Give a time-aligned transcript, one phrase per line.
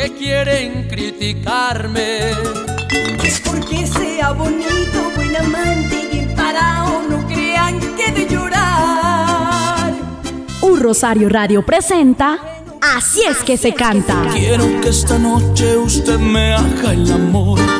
[0.00, 2.30] que quieren criticarme.
[3.22, 9.92] Es porque sea bonito, buen amante y parado, no crean que de llorar.
[10.62, 12.38] Un Rosario Radio presenta
[12.80, 14.22] Así es que se canta.
[14.32, 17.79] Quiero que esta noche usted me haga el amor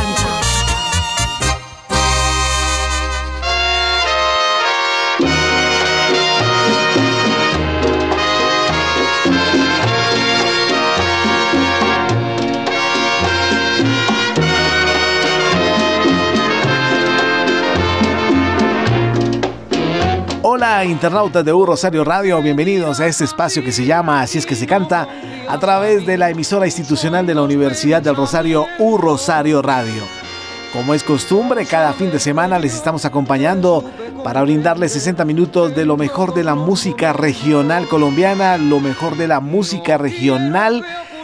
[20.53, 24.45] Hola internautas de U Rosario Radio, bienvenidos a este espacio que se llama Así es
[24.45, 25.07] que se canta
[25.47, 30.03] a través de la emisora institucional de la Universidad del Rosario U Rosario Radio.
[30.73, 33.89] Como es costumbre, cada fin de semana les estamos acompañando
[34.25, 39.29] para brindarles 60 minutos de lo mejor de la música regional colombiana, lo mejor de
[39.29, 40.83] la música regional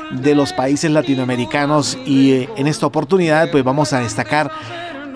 [0.09, 4.49] de los países latinoamericanos y eh, en esta oportunidad pues vamos a destacar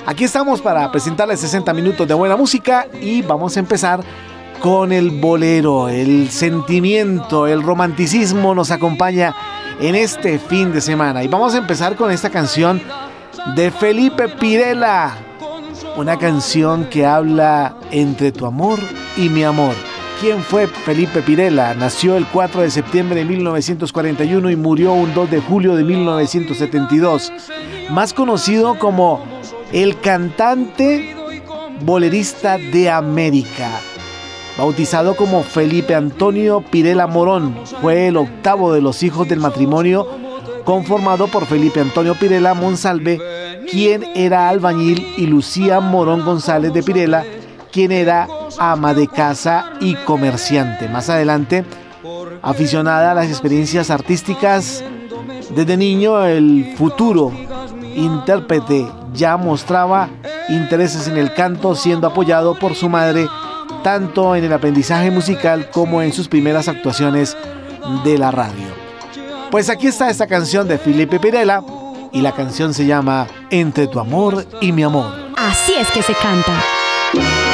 [0.05, 4.01] Aquí estamos para presentarles 60 minutos de buena música y vamos a empezar
[4.59, 9.35] con el bolero, el sentimiento, el romanticismo nos acompaña
[9.79, 11.23] en este fin de semana.
[11.23, 12.81] Y vamos a empezar con esta canción
[13.55, 15.15] de Felipe Pirela,
[15.97, 18.79] una canción que habla entre tu amor
[19.17, 19.75] y mi amor.
[20.19, 21.73] ¿Quién fue Felipe Pirela?
[21.73, 27.31] Nació el 4 de septiembre de 1941 y murió un 2 de julio de 1972.
[27.89, 29.23] Más conocido como
[29.71, 31.13] el cantante
[31.81, 33.69] bolerista de América.
[34.57, 40.07] Bautizado como Felipe Antonio Pirela Morón, fue el octavo de los hijos del matrimonio
[40.63, 43.19] conformado por Felipe Antonio Pirela Monsalve,
[43.69, 47.25] quien era albañil, y Lucía Morón González de Pirela,
[47.73, 48.27] quien era
[48.59, 50.87] ama de casa y comerciante.
[50.87, 51.65] Más adelante,
[52.41, 54.83] aficionada a las experiencias artísticas,
[55.53, 57.33] desde niño el futuro
[57.95, 60.09] intérprete ya mostraba
[60.49, 63.27] intereses en el canto, siendo apoyado por su madre
[63.83, 67.35] tanto en el aprendizaje musical como en sus primeras actuaciones
[68.03, 68.67] de la radio.
[69.51, 71.63] Pues aquí está esta canción de Felipe Pirela
[72.11, 75.13] y la canción se llama Entre tu amor y mi amor.
[75.35, 77.52] Así es que se canta.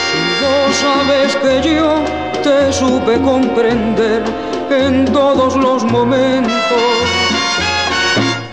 [0.08, 1.96] Si vos sabes que yo
[2.42, 4.24] te supe comprender
[4.70, 6.54] en todos los momentos.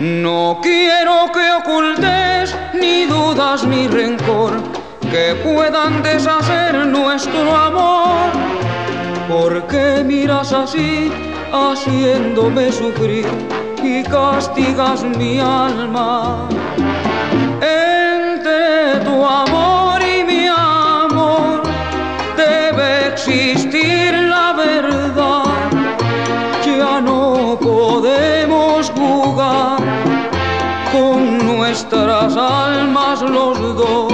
[0.00, 4.60] No quiero que ocultes ni dudas ni rencor
[5.02, 8.32] que puedan deshacer nuestro amor.
[9.28, 11.12] ¿Por qué miras así?
[11.54, 13.26] haciéndome sufrir
[13.84, 16.48] y castigas mi alma.
[17.60, 21.62] Entre tu amor y mi amor
[22.36, 25.70] debe existir la verdad.
[26.64, 29.78] Ya no podemos jugar
[30.90, 34.13] con nuestras almas los dos.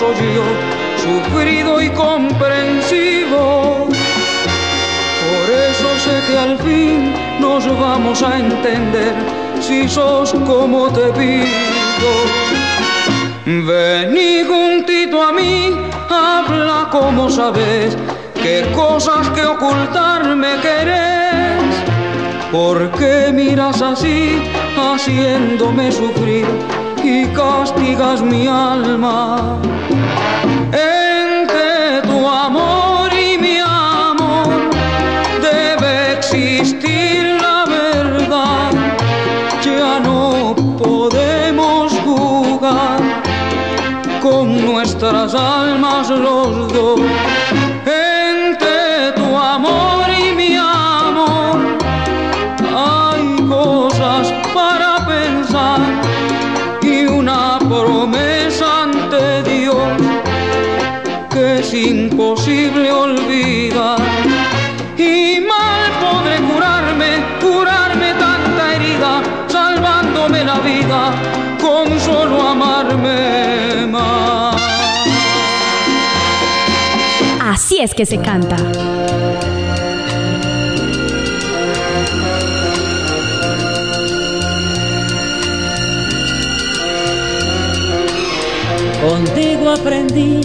[0.00, 0.42] Soy yo,
[0.96, 3.86] sufrido y comprensivo.
[5.26, 9.12] Por eso sé que al fin nos vamos a entender
[9.60, 12.12] si sos como te pido.
[13.44, 15.76] Vení juntito a mí,
[16.08, 17.94] habla como sabes,
[18.42, 21.74] qué cosas que ocultarme querés.
[22.50, 24.42] ¿Por qué miras así,
[24.78, 26.46] haciéndome sufrir
[27.04, 29.58] y castigas mi alma?
[30.72, 34.70] Entre tu amor y mi amor
[35.40, 38.72] debe existir la verdad.
[39.64, 43.00] Ya no podemos jugar
[44.22, 47.00] con nuestras almas los dos.
[77.82, 78.56] Es que se canta.
[89.00, 90.40] Contigo aprendí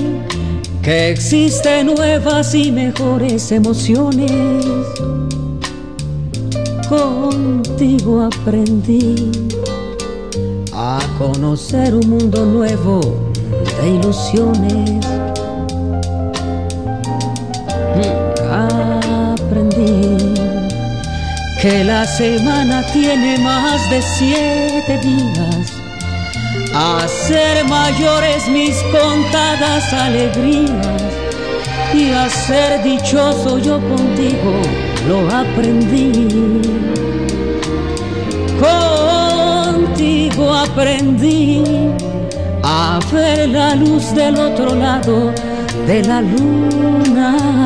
[0.81, 4.31] que existen nuevas y mejores emociones.
[6.87, 9.31] Contigo aprendí
[10.73, 13.01] a conocer un mundo nuevo
[13.81, 15.24] de ilusiones.
[21.65, 25.73] Que la semana tiene más de siete días
[26.75, 31.01] a ser mayores mis contadas alegrías
[31.91, 34.53] y a ser dichoso yo contigo
[35.07, 36.61] lo aprendí.
[39.65, 41.63] Contigo aprendí
[42.61, 45.33] a ver la luz del otro lado
[45.87, 47.65] de la luna.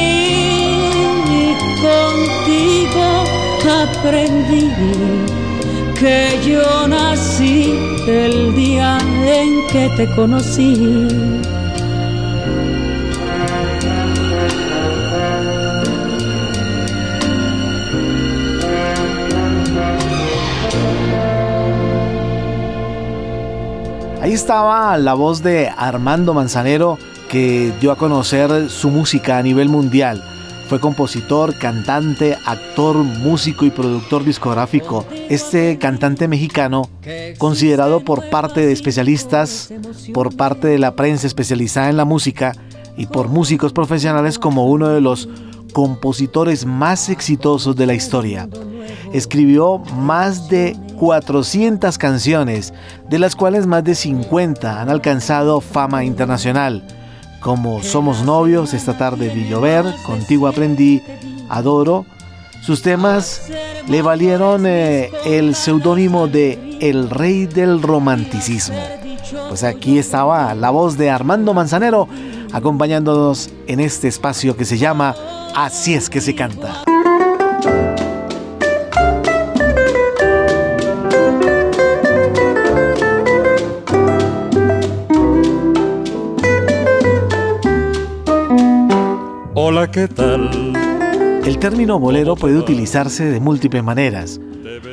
[1.81, 4.71] contigo aprendí
[5.99, 7.73] que yo nací
[8.07, 11.07] el día en que te conocí.
[24.21, 26.97] Ahí estaba la voz de Armando Manzanero
[27.27, 30.30] que dio a conocer su música a nivel mundial.
[30.71, 35.05] Fue compositor, cantante, actor, músico y productor discográfico.
[35.27, 36.89] Este cantante mexicano,
[37.37, 39.69] considerado por parte de especialistas,
[40.13, 42.53] por parte de la prensa especializada en la música
[42.95, 45.27] y por músicos profesionales como uno de los
[45.73, 48.47] compositores más exitosos de la historia.
[49.11, 52.73] Escribió más de 400 canciones,
[53.09, 57.00] de las cuales más de 50 han alcanzado fama internacional
[57.41, 61.01] como Somos novios, esta tarde vi llover, Contigo aprendí,
[61.49, 62.05] Adoro.
[62.61, 63.49] Sus temas
[63.87, 68.79] le valieron eh, el seudónimo de El Rey del Romanticismo.
[69.49, 72.07] Pues aquí estaba la voz de Armando Manzanero
[72.53, 75.15] acompañándonos en este espacio que se llama
[75.55, 76.83] Así es que se canta.
[89.91, 90.49] ¿Qué tal?
[91.45, 94.39] El término bolero puede utilizarse de múltiples maneras.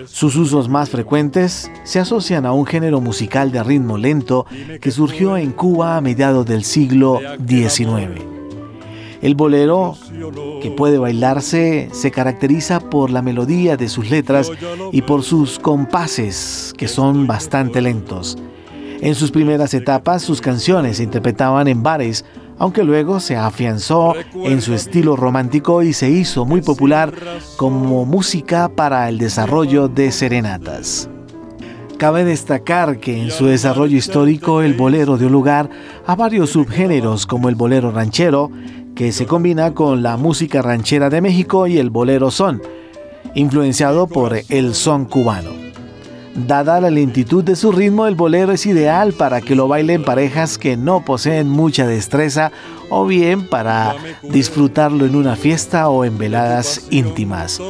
[0.06, 4.46] Sus usos más frecuentes se asocian a un género musical de ritmo lento
[4.80, 8.22] que surgió en Cuba a mediados del siglo XIX.
[9.20, 9.96] El bolero,
[10.62, 14.50] que puede bailarse, se caracteriza por la melodía de sus letras
[14.92, 18.38] y por sus compases, que son bastante lentos.
[19.00, 22.24] En sus primeras etapas, sus canciones se interpretaban en bares,
[22.58, 27.12] aunque luego se afianzó en su estilo romántico y se hizo muy popular
[27.56, 31.08] como música para el desarrollo de serenatas.
[31.98, 35.68] Cabe destacar que en su desarrollo histórico el bolero dio lugar
[36.06, 38.50] a varios subgéneros como el bolero ranchero,
[38.94, 42.62] que se combina con la música ranchera de México y el bolero son,
[43.34, 45.67] influenciado por el son cubano.
[46.46, 50.56] Dada la lentitud de su ritmo, el bolero es ideal para que lo bailen parejas
[50.56, 52.52] que no poseen mucha destreza
[52.90, 57.60] o bien para disfrutarlo en una fiesta o en veladas íntimas.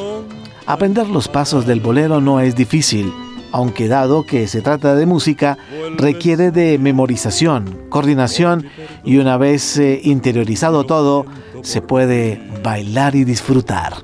[0.67, 3.11] Aprender los pasos del bolero no es difícil,
[3.53, 5.57] aunque dado que se trata de música,
[5.97, 8.67] requiere de memorización, coordinación
[9.03, 11.25] y una vez eh, interiorizado todo,
[11.63, 13.95] se puede bailar y disfrutar.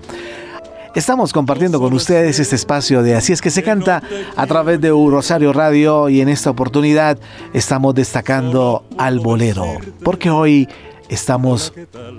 [0.95, 4.01] Estamos compartiendo con ustedes este espacio de Así es que se canta
[4.37, 7.19] a través de Rosario Radio y en esta oportunidad
[7.53, 9.67] estamos destacando al bolero,
[10.05, 10.69] porque hoy
[11.09, 11.73] estamos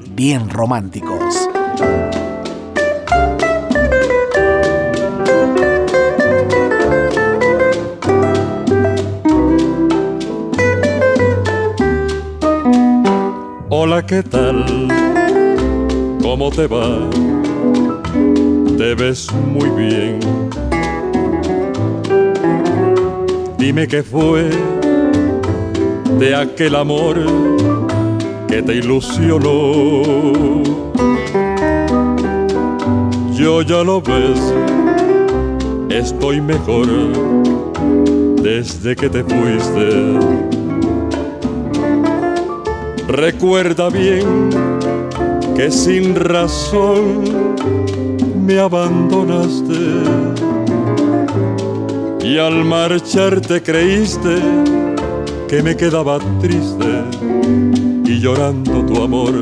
[0.10, 1.48] bien románticos.
[13.70, 14.66] Hola, ¿qué tal?
[16.22, 17.35] ¿Cómo te va?
[18.78, 20.20] Te ves muy bien.
[23.58, 24.50] Dime qué fue
[26.20, 27.16] de aquel amor
[28.48, 30.04] que te ilusionó.
[33.34, 34.40] Yo ya lo ves,
[35.90, 36.88] estoy mejor
[38.42, 40.20] desde que te fuiste.
[43.08, 44.50] Recuerda bien
[45.56, 47.24] que sin razón
[48.46, 49.74] me abandonaste
[52.24, 54.40] y al marcharte creíste
[55.48, 57.04] que me quedaba triste
[58.06, 59.34] y llorando tu amor.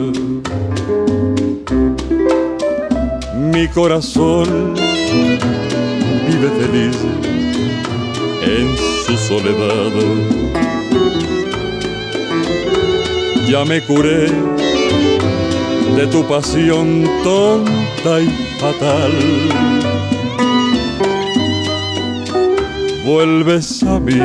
[3.54, 4.74] Mi corazón
[6.28, 6.98] vive feliz
[8.42, 9.92] en su soledad.
[13.50, 14.30] Ya me curé
[15.98, 18.43] de tu pasión tonta y
[23.06, 24.22] Vuelves a mí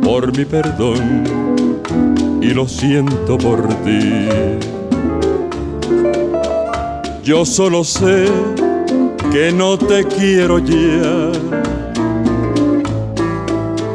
[0.00, 1.24] por mi perdón
[2.40, 4.28] y lo siento por ti.
[7.24, 8.26] Yo solo sé
[9.32, 11.32] que no te quiero ya.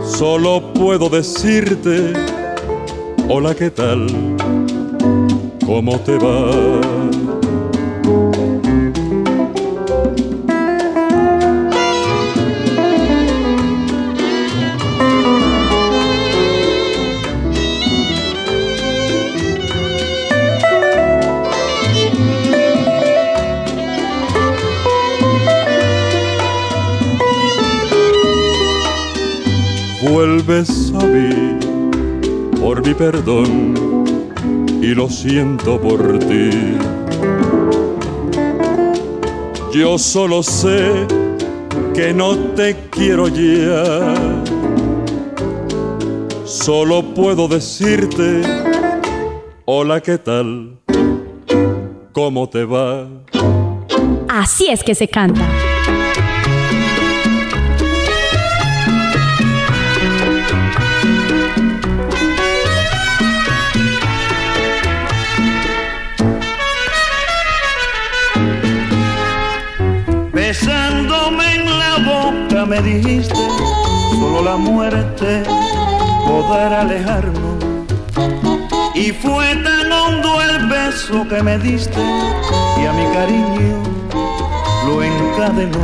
[0.06, 2.12] Solo puedo decirte,
[3.30, 4.08] hola, ¿qué tal?
[5.66, 7.17] ¿Cómo te va?
[30.10, 31.60] Vuelves a mí
[32.62, 33.74] por mi perdón
[34.82, 36.50] y lo siento por ti.
[39.74, 41.06] Yo solo sé
[41.94, 44.14] que no te quiero ya.
[46.46, 48.42] Solo puedo decirte,
[49.66, 50.80] hola, ¿qué tal?
[52.14, 53.08] ¿Cómo te va?
[54.30, 55.67] Así es que se canta.
[72.66, 73.36] Me dijiste,
[74.20, 75.44] solo la muerte
[76.26, 77.64] podrá alejarnos.
[78.96, 82.02] Y fue tan hondo el beso que me diste
[82.82, 83.84] y a mi cariño
[84.88, 85.78] lo encadenó.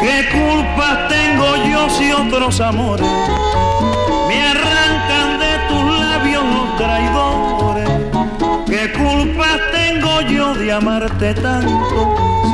[0.00, 3.06] ¿Qué culpa tengo yo si otros amores
[4.28, 7.90] me arrancan de tus labios los traidores?
[8.66, 12.45] ¿Qué culpa tengo yo de amarte tanto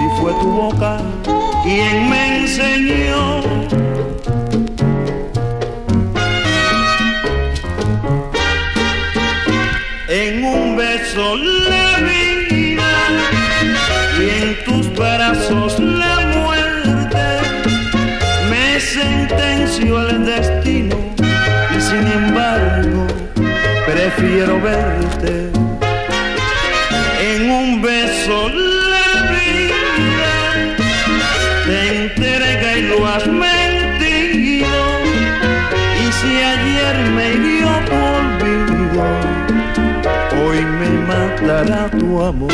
[42.27, 42.53] amor.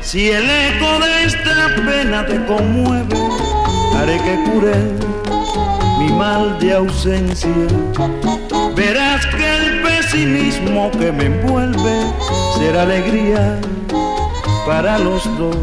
[0.00, 3.16] Si el eco de esta pena te conmueve,
[3.96, 4.74] haré que cure
[5.98, 7.50] mi mal de ausencia.
[8.74, 12.06] Verás que el pesimismo que me envuelve
[12.56, 13.58] será alegría
[14.66, 15.56] para los dos.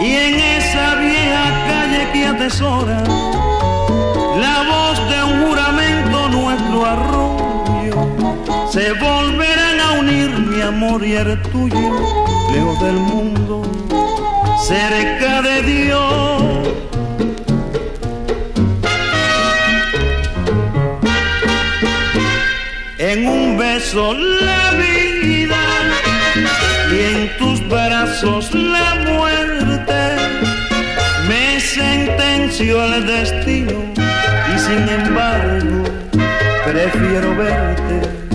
[0.00, 3.02] Y en esa vieja calle que atesora
[4.40, 8.08] la voz de un juramento nuestro arroyo,
[8.70, 9.21] se unir
[11.00, 11.90] el tuyo,
[12.52, 13.62] lejos del mundo,
[14.62, 16.42] cerca de Dios.
[22.98, 25.62] En un beso la vida
[26.92, 30.16] y en tus brazos la muerte
[31.26, 33.82] me sentenció el destino
[34.54, 35.84] y sin embargo
[36.66, 38.31] prefiero verte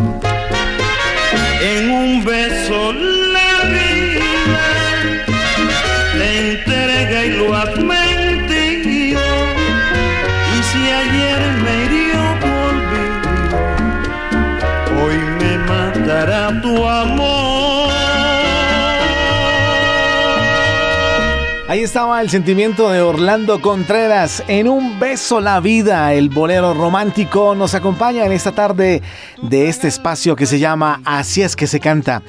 [21.69, 26.13] Ahí estaba el sentimiento de Orlando Contreras en un beso la vida.
[26.13, 29.01] El bolero romántico nos acompaña en esta tarde
[29.41, 32.21] de este espacio que se llama Así es que se canta.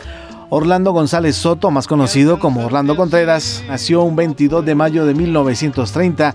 [0.51, 6.35] Orlando González Soto, más conocido como Orlando Contreras, nació un 22 de mayo de 1930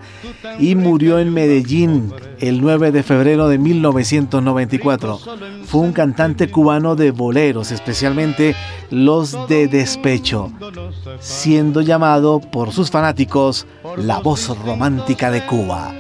[0.60, 5.20] y murió en Medellín el 9 de febrero de 1994.
[5.66, 8.56] Fue un cantante cubano de boleros, especialmente
[8.92, 10.52] los de despecho,
[11.20, 13.66] siendo llamado por sus fanáticos
[13.98, 15.92] la voz romántica de Cuba.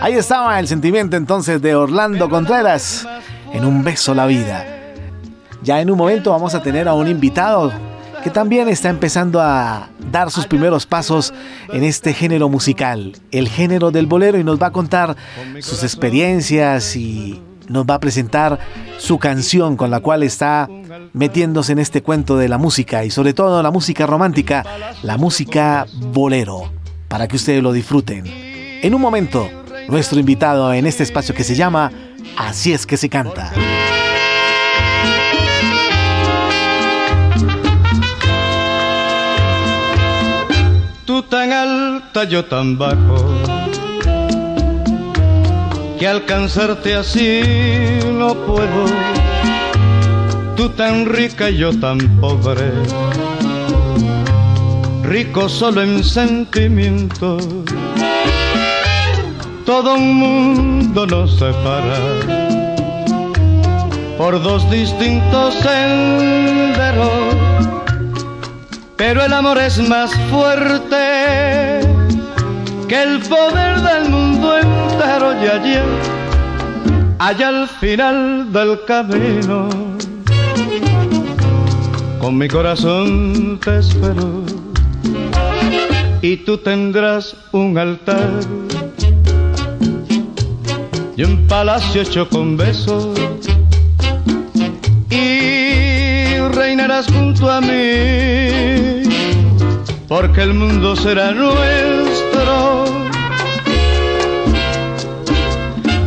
[0.00, 3.06] Ahí estaba el sentimiento entonces de Orlando Contreras
[3.52, 4.81] en Un beso la vida.
[5.62, 7.72] Ya en un momento vamos a tener a un invitado
[8.22, 11.32] que también está empezando a dar sus primeros pasos
[11.72, 15.16] en este género musical, el género del bolero, y nos va a contar
[15.60, 18.58] sus experiencias y nos va a presentar
[18.98, 20.68] su canción con la cual está
[21.12, 24.64] metiéndose en este cuento de la música y sobre todo la música romántica,
[25.02, 26.70] la música bolero,
[27.08, 28.24] para que ustedes lo disfruten.
[28.26, 29.48] En un momento,
[29.88, 31.90] nuestro invitado en este espacio que se llama
[32.36, 33.52] Así es que se canta.
[42.28, 43.16] Yo tan bajo,
[45.98, 47.42] que alcanzarte así
[48.12, 48.84] no puedo.
[50.56, 52.70] Tú tan rica, yo tan pobre,
[55.02, 57.38] rico solo en sentimiento.
[59.64, 61.98] Todo un mundo nos separa
[64.18, 67.32] por dos distintos senderos
[69.04, 71.80] pero el amor es más fuerte
[72.92, 75.74] el poder del mundo entero y allí,
[77.18, 79.68] allá al final del camino,
[82.20, 84.42] con mi corazón te espero
[86.20, 88.30] y tú tendrás un altar
[91.16, 93.18] y un palacio hecho con besos
[95.08, 99.02] y reinarás junto a mí
[100.08, 102.21] porque el mundo será nuestro.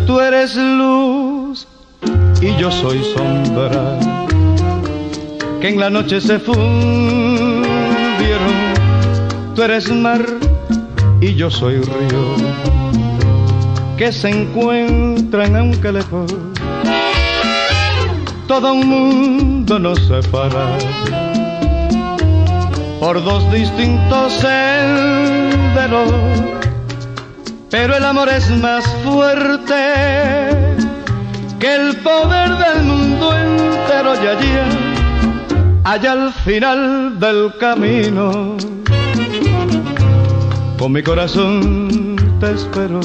[0.05, 1.67] Tú eres luz
[2.41, 3.99] y yo soy sombra,
[5.59, 7.65] que en la noche se fundieron.
[9.55, 10.23] Tú eres mar
[11.21, 12.35] y yo soy río,
[13.97, 16.33] que se encuentran aunque lejos.
[18.47, 20.77] Todo un mundo nos separa
[23.05, 26.11] por dos distintos senderos,
[27.69, 29.75] pero el amor es más fuerte
[31.59, 34.53] que el poder del mundo entero y allí,
[35.83, 38.57] allá al final del camino,
[40.79, 43.01] con mi corazón te espero.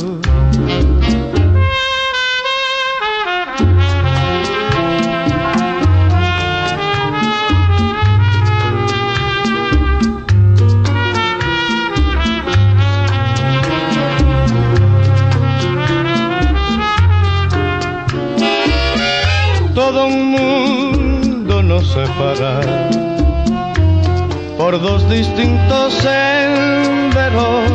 [24.59, 27.71] Por dos distintos senderos,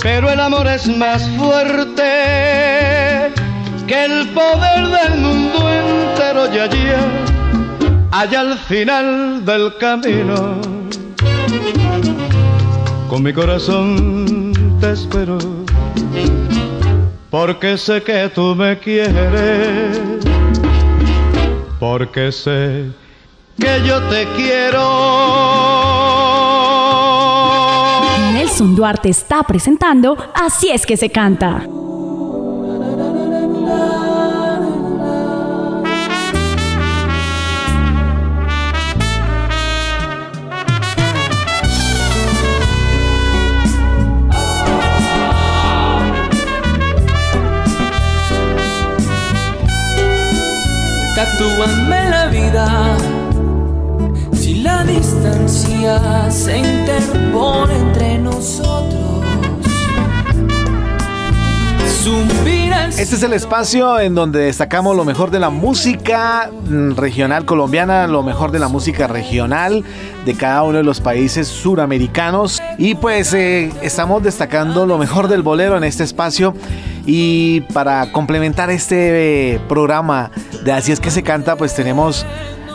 [0.00, 2.02] pero el amor es más fuerte
[3.88, 6.86] que el poder del mundo entero y allí,
[8.12, 10.60] allá al final del camino.
[13.08, 15.38] Con mi corazón te espero,
[17.30, 20.15] porque sé que tú me quieres,
[21.78, 22.90] porque sé
[23.58, 24.82] que yo te quiero.
[28.32, 31.66] Nelson Duarte está presentando Así es que se canta.
[51.38, 52.96] La vida
[54.32, 59.05] si la distancia se interpone entre nosotros.
[62.98, 68.06] Este es el espacio en donde destacamos lo mejor de la música mm, regional colombiana,
[68.06, 69.82] lo mejor de la música regional
[70.24, 72.62] de cada uno de los países suramericanos.
[72.78, 76.54] Y pues eh, estamos destacando lo mejor del bolero en este espacio.
[77.06, 80.30] Y para complementar este eh, programa
[80.64, 82.24] de Así es que se canta, pues tenemos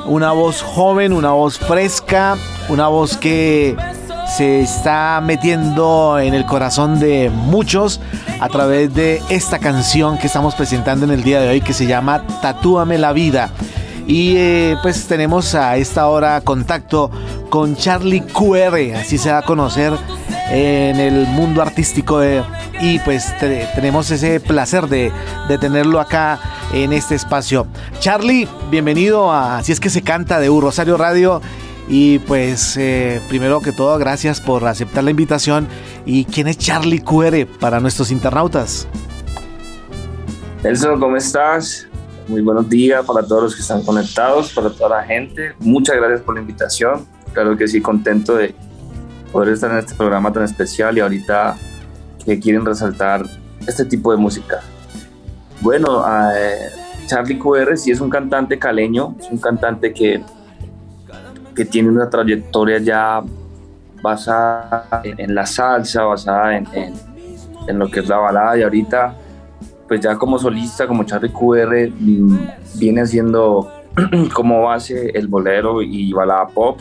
[0.06, 2.36] una voz joven, una voz fresca,
[2.67, 3.78] una voz que
[4.38, 8.00] se está metiendo en el corazón de muchos
[8.39, 11.86] a través de esta canción que estamos presentando en el día de hoy que se
[11.86, 13.50] llama Tatúame la vida.
[14.08, 17.12] Y eh, pues tenemos a esta hora contacto
[17.50, 19.94] con Charlie QR, así se va a conocer
[20.50, 22.22] en el mundo artístico
[22.82, 25.12] y pues tenemos ese placer de,
[25.48, 26.39] de, tenerlo acá
[26.74, 27.67] en este espacio.
[28.00, 31.41] Charlie, bienvenido a Así es que se canta de U Rosario Radio
[31.94, 35.68] y pues eh, primero que todo, gracias por aceptar la invitación.
[36.06, 38.88] ¿Y quién es Charlie QR para nuestros internautas?
[40.64, 41.90] Nelson, ¿cómo estás?
[42.30, 45.54] Muy buenos días para todos los que están conectados, para toda la gente.
[45.60, 47.06] Muchas gracias por la invitación.
[47.34, 48.56] Claro que sí, contento de
[49.34, 51.58] poder estar en este programa tan especial y ahorita
[52.24, 53.26] que quieren resaltar
[53.68, 54.62] este tipo de música.
[55.60, 56.06] Bueno,
[56.38, 56.70] eh,
[57.08, 60.24] Charlie QR sí es un cantante caleño, es un cantante que
[61.56, 63.22] que tiene una trayectoria ya
[64.02, 66.68] basada en, la salsa, basada en,
[67.68, 69.16] en, lo que es la balada y ahorita
[69.88, 72.38] pues ya como solista, como Charlie QR, mm,
[72.76, 73.70] viene haciendo
[74.34, 76.80] como base el bolero y balada pop,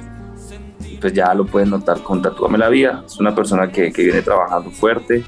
[1.01, 3.03] pues ya lo pueden notar con Tatúame la Vida.
[3.05, 5.25] Es una persona que, que, viene trabajando fuerte,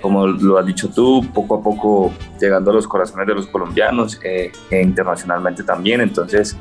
[0.00, 4.20] como lo has dicho tú, poco a poco llegando a los corazones de los colombianos
[4.22, 6.02] eh, e internacionalmente también.
[6.02, 6.56] Entonces,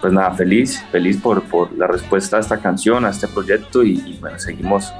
[0.00, 4.16] pues nada, feliz, feliz por, por la respuesta a esta canción, a este proyecto y,
[4.20, 4.92] bueno, seguimos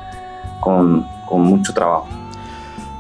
[0.61, 2.08] con, con, mucho trabajo.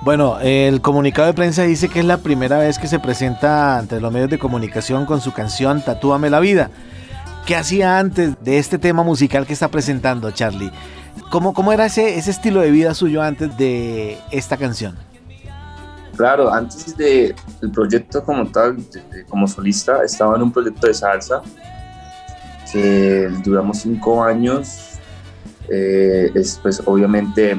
[0.02, 4.00] Bueno, el comunicado de prensa dice que es la primera vez que se presenta ante
[4.00, 6.70] los medios de comunicación con su canción Tatúame la vida.
[7.46, 10.70] ¿Qué hacía antes de este tema musical que está presentando Charlie?
[11.30, 14.96] ¿Cómo, cómo era ese, ese estilo de vida suyo antes de esta canción?
[16.16, 18.76] Claro, antes del el proyecto como tal,
[19.28, 21.42] como solista, estaba en un proyecto de salsa
[22.72, 24.98] que duramos cinco años.
[25.70, 27.56] Eh, es pues obviamente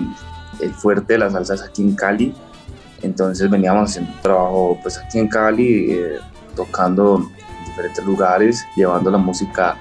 [0.62, 2.34] el fuerte de las salsas aquí en Cali.
[3.02, 6.18] Entonces veníamos haciendo trabajo pues aquí en Cali, eh,
[6.56, 9.78] tocando en diferentes lugares, llevando la música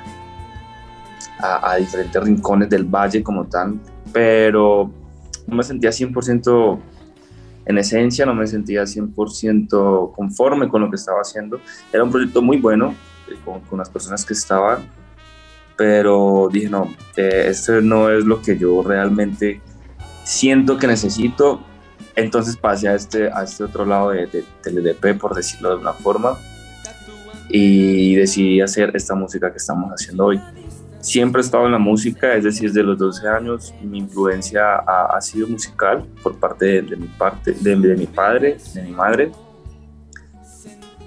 [1.40, 3.78] a, a, diferentes rincones del valle como tal,
[4.12, 4.90] pero
[5.46, 6.78] no me sentía 100%
[7.66, 11.60] en esencia, no me sentía 100% conforme con lo que estaba haciendo.
[11.92, 12.94] Era un proyecto muy bueno,
[13.28, 14.88] eh, con, con las personas que estaban,
[15.78, 19.60] pero dije, no, eh, esto no es lo que yo realmente
[20.24, 21.60] siento que necesito.
[22.16, 25.92] Entonces pasé a este, a este otro lado de, del EDP, por decirlo de una
[25.92, 26.36] forma,
[27.48, 30.40] y decidí hacer esta música que estamos haciendo hoy.
[30.98, 35.16] Siempre he estado en la música, es decir, desde los 12 años mi influencia ha,
[35.16, 39.30] ha sido musical por parte de, mi parte, de, de mi padre, de mi madre.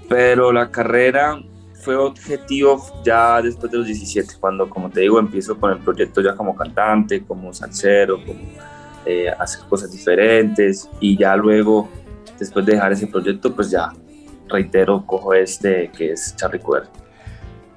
[0.08, 1.38] Pero la carrera
[1.82, 6.20] fue objetivo ya después de los 17, cuando, como te digo, empiezo con el proyecto
[6.20, 8.40] ya como cantante, como salsero, como
[9.04, 11.88] eh, hacer cosas diferentes y ya luego,
[12.38, 13.92] después de dejar ese proyecto, pues ya,
[14.48, 16.84] reitero, cojo este que es Charlie Cuer.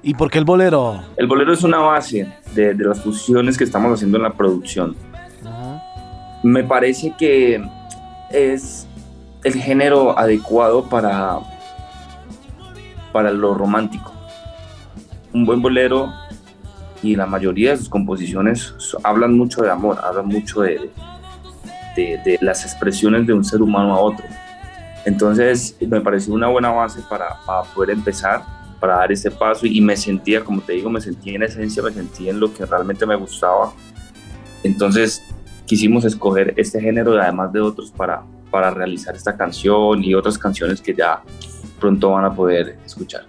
[0.02, 1.02] ¿Y por qué el bolero?
[1.16, 4.94] El bolero es una base de, de las fusiones que estamos haciendo en la producción.
[6.44, 7.60] Me parece que
[8.30, 8.86] es
[9.42, 11.40] el género adecuado para
[13.16, 14.12] para lo romántico.
[15.32, 16.12] Un buen bolero
[17.02, 20.90] y la mayoría de sus composiciones hablan mucho de amor, hablan mucho de,
[21.96, 24.26] de, las expresiones de un ser humano a otro.
[25.06, 28.42] Entonces me pareció una buena base para, para poder empezar
[28.78, 31.92] para dar ese paso y me sentía, como te digo, me sentía en esencia, me
[31.92, 33.72] sentía en lo que realmente me gustaba.
[34.62, 35.22] Entonces
[35.64, 40.82] quisimos escoger este género, además de otros, para, para realizar esta canción y otras canciones
[40.82, 41.22] que ya
[41.78, 43.22] pronto van a poder escuchar.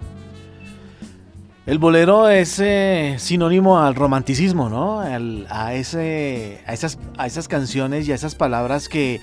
[1.68, 5.00] El bolero es eh, sinónimo al romanticismo, ¿no?
[5.00, 9.20] a, ese, a, esas, a esas canciones y a esas palabras que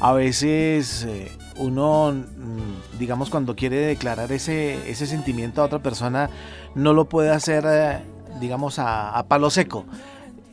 [0.00, 6.30] a veces eh, uno, mm, digamos, cuando quiere declarar ese, ese sentimiento a otra persona,
[6.74, 7.98] no lo puede hacer, eh,
[8.40, 9.84] digamos, a, palo seco.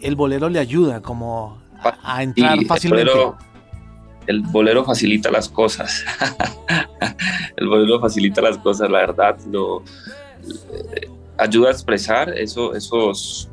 [0.02, 1.58] El bolero le ayuda como
[2.04, 3.12] a, entrar fácilmente.
[3.12, 3.38] El bolero,
[4.86, 6.06] facilita las cosas.
[7.58, 9.38] el bolero facilita las cosas, la verdad.
[9.52, 9.84] Lo,
[11.38, 13.50] ayuda a expresar eso, esos,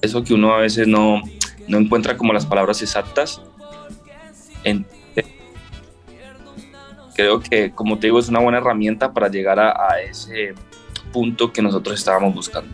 [0.00, 1.22] eso que uno a veces no,
[1.68, 3.40] no encuentra como las palabras exactas.
[7.14, 10.54] creo que, como te digo, es una buena herramienta para llegar a, ese
[11.12, 12.70] punto que nosotros estábamos buscando.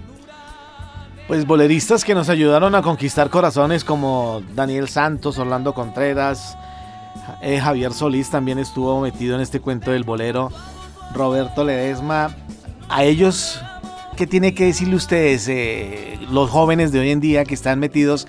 [1.26, 6.56] Pues boleristas que nos ayudaron a conquistar corazones como Daniel Santos, Orlando Contreras,
[7.42, 10.50] eh, Javier Solís también estuvo metido en este cuento del bolero,
[11.14, 12.34] Roberto Ledesma.
[12.88, 13.60] A ellos
[14.18, 18.26] ¿qué tiene que decirle ustedes, eh, los jóvenes de hoy en día que están metidos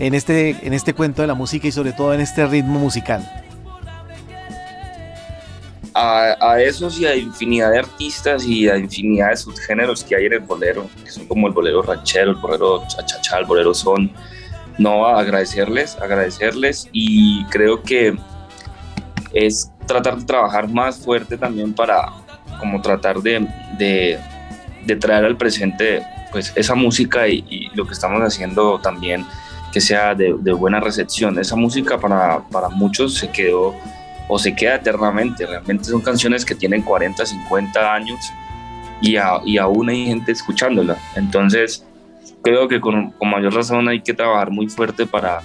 [0.00, 3.24] en este, en este cuento de la música y sobre todo en este ritmo musical?
[5.94, 10.32] A, esos y a infinidad de artistas y a infinidad de subgéneros que hay en
[10.34, 14.10] el bolero, que son como el bolero ranchero, el bolero chachachá, el bolero son,
[14.76, 18.16] no, agradecerles, agradecerles y creo que
[19.32, 22.12] es tratar de trabajar más fuerte también para
[22.60, 24.18] como tratar de
[24.88, 29.24] de traer al presente pues esa música y, lo que estamos haciendo también
[29.72, 31.38] que sea de, buena recepción.
[31.38, 33.74] Esa música para, para, muchos se quedó
[34.28, 35.46] o se queda eternamente.
[35.46, 38.18] Realmente son canciones que tienen 40, 50 años
[39.00, 40.96] y, y aún hay gente escuchándola.
[41.14, 41.84] Entonces
[42.42, 45.42] creo que con, con, mayor razón hay que trabajar muy fuerte para,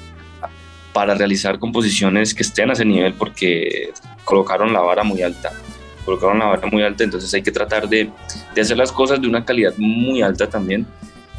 [0.93, 3.91] para realizar composiciones que estén a ese nivel porque
[4.23, 5.51] colocaron la vara muy alta
[6.05, 8.09] colocaron la vara muy alta, entonces hay que tratar de,
[8.53, 10.85] de hacer las cosas de una calidad muy alta también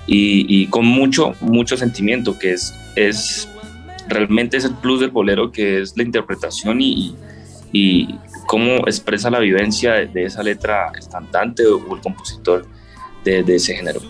[0.06, 3.48] y, y, con mucho, mucho sentimiento, que es, es
[4.06, 7.16] realmente es el plus del bolero, que es la interpretación y,
[7.72, 8.14] y
[8.46, 12.66] cómo expresa la vivencia de, esa letra el cantante o el compositor
[13.24, 14.00] de, de, ese género.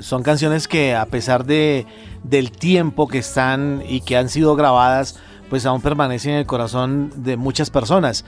[0.00, 1.86] Son canciones que a pesar de,
[2.22, 5.18] del tiempo que están y que han sido grabadas,
[5.50, 8.24] pues aún permanecen en el corazón de muchas personas.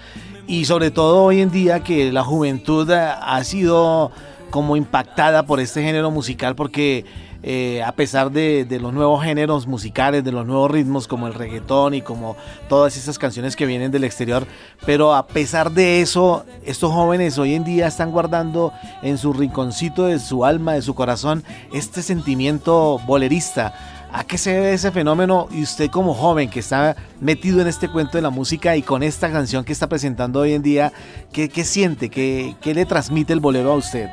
[0.46, 4.10] Y sobre todo hoy en día que la juventud ha sido
[4.50, 7.04] como impactada por este género musical porque
[7.42, 11.94] eh, a pesar de, los nuevos géneros musicales, de los nuevos ritmos como el reggaetón
[11.94, 12.36] y como
[12.68, 14.46] todas esas canciones que vienen del exterior,
[14.84, 18.72] pero a pesar de eso, estos jóvenes hoy en día están guardando
[19.02, 23.74] en su rinconcito de su alma, de su corazón, este sentimiento bolerista
[24.12, 25.48] ¿A qué se debe ese fenómeno?
[25.52, 29.04] Y usted como joven que está metido en este cuento de la música y con
[29.04, 30.92] esta canción que está presentando hoy en día,
[31.32, 32.10] ¿qué, siente?
[32.10, 34.08] ¿Qué, le transmite el bolero a usted?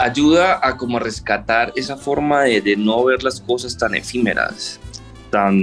[0.00, 4.80] Ayuda a como rescatar esa forma de, no ver las cosas tan efímeras,
[5.30, 5.62] tan,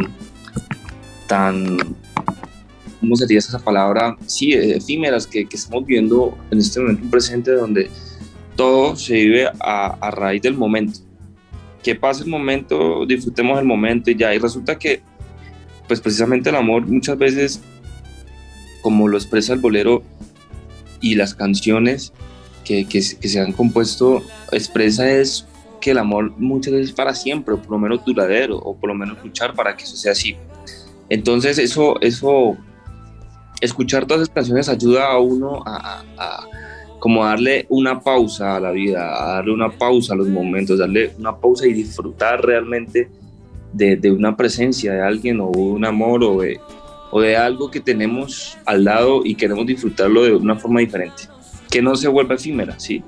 [1.28, 1.78] tan,
[3.00, 4.16] ¿cómo sería esa palabra?
[4.28, 7.90] Sí, efímeras que, estamos viendo en este momento presente donde
[8.56, 11.00] todo se vive a, a raíz del momento
[11.88, 14.36] que pase el momento, disfrutemos el momento y ya.
[14.36, 15.02] Y resulta que,
[15.88, 17.62] pues precisamente el amor muchas veces,
[18.82, 20.04] como lo expresa el bolero
[21.00, 22.12] y las canciones
[22.68, 25.46] que, que, se han compuesto, expresa es
[25.80, 28.90] que el amor muchas veces es para siempre, o por lo menos duradero, o por
[28.90, 30.36] lo menos luchar para que eso sea así.
[31.10, 32.58] Entonces eso, eso,
[33.62, 36.04] escuchar todas esas canciones ayuda a uno a
[37.00, 41.36] como darle una pausa a la vida, darle una pausa a los momentos, darle una
[41.36, 43.10] pausa y disfrutar realmente
[43.74, 46.60] de, una presencia de alguien o un amor o de,
[47.12, 51.24] o de algo que tenemos al lado y queremos disfrutarlo de una forma diferente,
[51.70, 53.04] que no se vuelva efímera, ¿sí?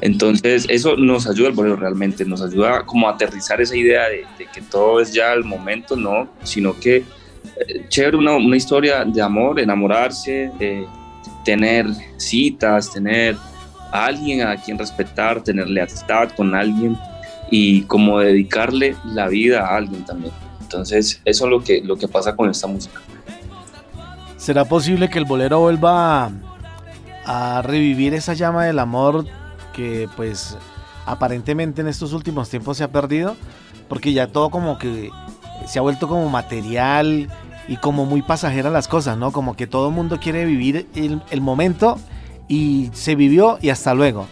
[0.00, 4.24] Entonces eso nos ayuda al bolero realmente, nos ayuda como a aterrizar esa idea de,
[4.52, 9.20] que todo es ya el momento, no, sino que eh, chévere una, una, historia de
[9.20, 10.86] amor, enamorarse, eh,
[11.44, 13.36] tener citas, tener
[13.92, 16.96] a alguien a quien respetar, tener lealtad con alguien
[17.50, 20.32] y como dedicarle la vida a alguien también.
[20.62, 23.00] Entonces, eso es lo que, lo que pasa con esta música.
[24.36, 26.30] ¿Será posible que el bolero vuelva
[27.24, 29.26] a, revivir esa llama del amor
[29.72, 30.56] que pues
[31.06, 33.36] aparentemente en estos últimos tiempos se ha perdido?
[33.88, 35.10] Porque ya todo como que
[35.66, 37.28] se ha vuelto como material
[37.68, 39.32] y como muy pasajera las cosas, ¿no?
[39.32, 41.98] Como que todo el mundo quiere vivir el, momento
[42.48, 44.26] y se vivió y hasta luego.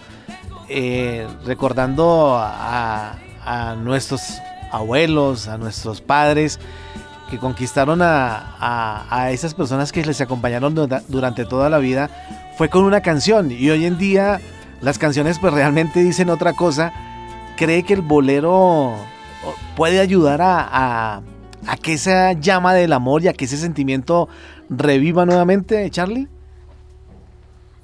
[0.69, 3.15] Eh, recordando a,
[3.83, 6.61] nuestros abuelos, a nuestros padres
[7.31, 10.75] que conquistaron a, a esas personas que les acompañaron
[11.09, 12.11] durante toda la vida,
[12.59, 13.51] fue con una canción.
[13.51, 14.41] Y hoy en día
[14.83, 16.93] las canciones pues realmente dicen otra cosa.
[17.57, 18.95] ¿Cree que el bolero
[19.75, 21.23] puede ayudar a,
[21.67, 24.29] a que esa llama del amor y a que ese sentimiento
[24.69, 26.29] reviva nuevamente, Charlie?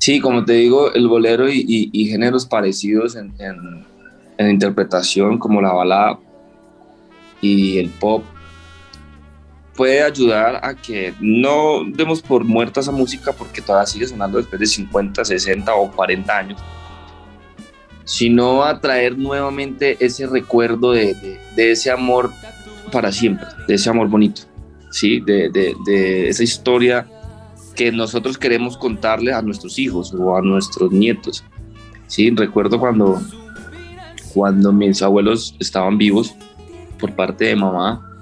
[0.05, 3.33] Sí, como te digo, el bolero y, géneros parecidos en,
[4.39, 6.19] interpretación, como la balada
[7.41, 8.23] y el pop,
[9.77, 14.61] puede ayudar a que no demos por muerta esa música porque todavía sigue sonando después
[14.61, 16.63] de 50, 60 o 40 años,
[18.05, 22.31] sino a traer nuevamente ese recuerdo de, ese amor
[22.93, 24.43] para siempre, de ese amor bonito,
[24.91, 25.21] ¿sí?
[25.21, 27.09] de, de esa historia
[27.75, 31.45] que nosotros queremos contarle a nuestros hijos o a nuestros nietos.
[32.07, 33.21] Sí, recuerdo cuando,
[34.33, 36.35] cuando mis abuelos estaban vivos
[36.99, 38.14] por parte de mamá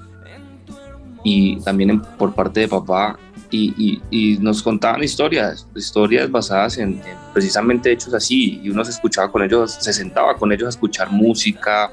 [1.24, 3.18] y también por parte de papá
[3.50, 7.02] y, y, nos contaban historias, historias basadas en,
[7.34, 11.10] precisamente hechos así y uno se escuchaba con ellos, se sentaba con ellos a escuchar
[11.10, 11.92] música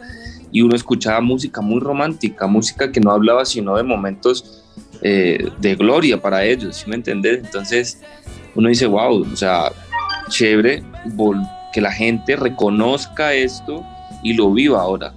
[0.52, 4.64] y uno escuchaba música muy romántica, música que no hablaba sino de momentos
[5.02, 7.44] eh, de gloria para ellos, ¿sí me entiendes?
[7.44, 8.02] Entonces
[8.56, 9.72] uno dice, wow, o sea,
[10.30, 10.84] chévere
[11.74, 13.86] que la gente reconozca esto
[14.24, 15.14] y lo viva ahora,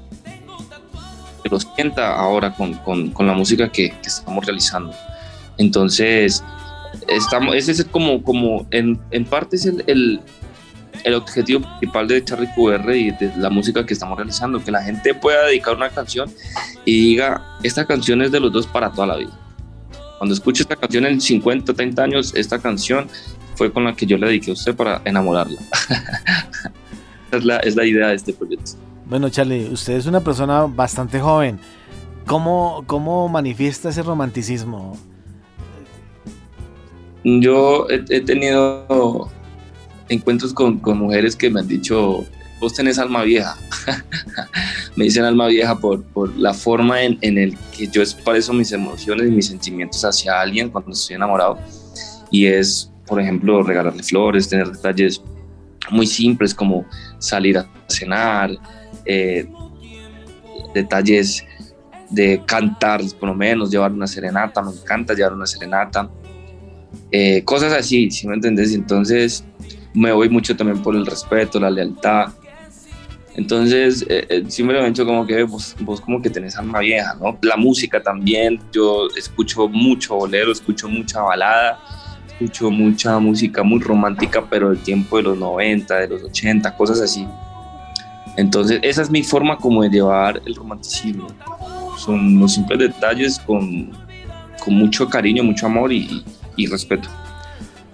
[1.76, 4.92] que lo sienta ahora con, con, con la música que, estamos realizando.
[5.58, 6.42] Entonces,
[7.08, 10.20] estamos, ese es como, como en, en parte es el, el,
[11.04, 14.82] el, objetivo principal de Charlie QR y de la música que estamos realizando, que la
[14.82, 16.30] gente pueda dedicar una canción
[16.84, 19.38] y diga, esta canción es de los dos para toda la vida.
[20.18, 23.08] Cuando escuche esta canción en 50, 30 años, esta canción
[23.56, 25.60] fue con la que yo le dediqué a usted para enamorarla.
[27.32, 28.72] es, la, es la idea de este proyecto.
[29.12, 31.60] Bueno, Charlie, usted es una persona bastante joven.
[32.24, 34.96] ¿Cómo, cómo manifiesta ese romanticismo?
[37.22, 39.28] Yo he, tenido
[40.08, 42.24] encuentros con, con, mujeres que me han dicho,
[42.58, 43.54] vos tenés alma vieja.
[44.96, 48.72] me dicen alma vieja por, por la forma en, en el que yo expreso mis
[48.72, 51.58] emociones y mis sentimientos hacia alguien cuando estoy enamorado.
[52.30, 55.20] Y es, por ejemplo, regalarle flores, tener detalles
[55.90, 56.86] muy simples como
[57.18, 58.58] salir a cenar,
[59.04, 59.46] eh,
[60.74, 61.44] detalles
[62.10, 66.10] de cantar, por lo menos, llevar una serenata, me encanta llevar una serenata,
[67.10, 68.74] eh, cosas así, si me entendés?
[68.74, 69.44] Entonces
[69.94, 72.32] me voy mucho también por el respeto, la lealtad,
[73.34, 77.38] entonces, eh, eh, como que vos, vos, como que tenés alma vieja, ¿no?
[77.42, 81.78] La música también, yo escucho mucho bolero, escucho mucha balada,
[82.26, 87.00] escucho mucha música muy romántica, pero del tiempo de los 90, de los 80, cosas
[87.00, 87.26] así.
[88.36, 91.28] Entonces, esa es mi forma como de llevar el romanticismo.
[91.98, 93.90] Son los simples detalles con,
[94.64, 96.24] con mucho cariño, mucho amor y,
[96.56, 97.08] y respeto.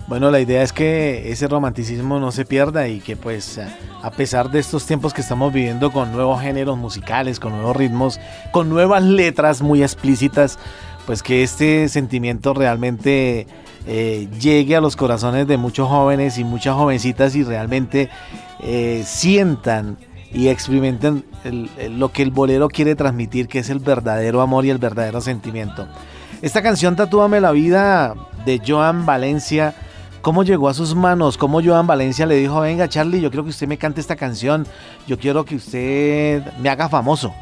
[0.06, 3.60] Bueno, la idea es que ese romanticismo no se pierda y que pues
[4.02, 8.18] a pesar de estos tiempos que estamos viviendo con nuevos géneros musicales, con nuevos ritmos,
[8.50, 10.58] con nuevas letras muy explícitas,
[11.04, 13.46] pues que este sentimiento realmente
[13.86, 18.08] eh, llegue a los corazones de muchos jóvenes y muchas jovencitas y realmente
[18.62, 19.98] eh, sientan
[20.32, 21.24] y experimenten
[21.90, 25.88] lo que el bolero quiere transmitir, que es el verdadero amor y el verdadero sentimiento.
[26.42, 28.14] Esta canción Tatúame la vida
[28.44, 29.74] de Joan Valencia
[30.20, 31.38] ¿Cómo llegó a sus manos?
[31.38, 34.66] ¿Cómo Joan Valencia le dijo, venga Charlie, yo quiero que usted me cante esta canción,
[35.06, 37.32] yo quiero que usted me haga famoso?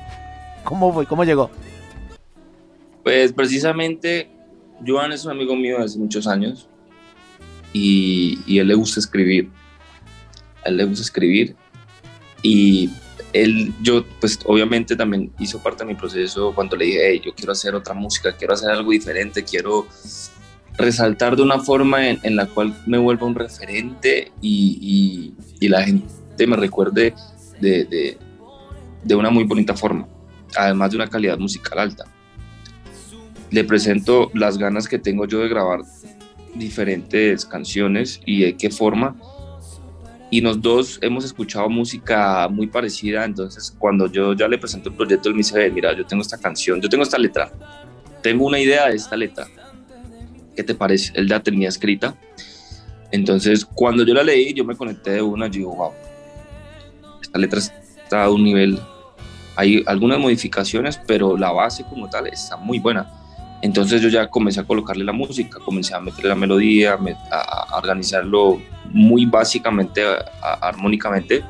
[0.62, 1.06] ¿Cómo fue?
[1.06, 1.50] ¿Cómo llegó?
[3.02, 4.30] Pues precisamente
[4.86, 6.68] Joan es un amigo mío desde muchos años
[7.72, 9.50] y, y él le gusta escribir.
[10.64, 11.56] A él le gusta escribir
[12.46, 12.90] y
[13.32, 17.34] él, yo, pues obviamente también hizo parte de mi proceso cuando le dije, hey, yo
[17.34, 19.88] quiero hacer otra música, quiero hacer algo diferente, quiero
[20.78, 26.54] resaltar de una forma en, la cual me vuelva un referente y, la gente me
[26.54, 27.14] recuerde
[27.60, 28.16] de,
[29.10, 30.06] una muy bonita forma,
[30.56, 32.04] además de una calidad musical alta.
[33.50, 35.80] Le presento las ganas que tengo yo de grabar
[36.54, 39.16] diferentes canciones y de qué forma.
[40.30, 44.96] Y los dos hemos escuchado música muy parecida, entonces cuando yo ya le presento el
[44.96, 47.52] proyecto, él me dice, mira, yo tengo esta canción, yo tengo esta letra,
[48.22, 49.46] tengo una idea de esta letra,
[50.56, 51.12] ¿qué te parece?
[51.14, 52.16] Él ya tenía escrita.
[53.12, 55.92] Entonces, cuando yo la leí, yo me conecté de una, yo digo, wow,
[57.22, 58.80] esta letra está a un nivel,
[59.54, 63.08] hay algunas modificaciones, pero la base como tal está muy buena.
[63.66, 66.96] Entonces yo ya comencé a colocarle la música, comencé a meterle la melodía,
[67.32, 68.62] a, organizarlo
[68.92, 70.04] muy básicamente,
[70.40, 71.42] armónicamente.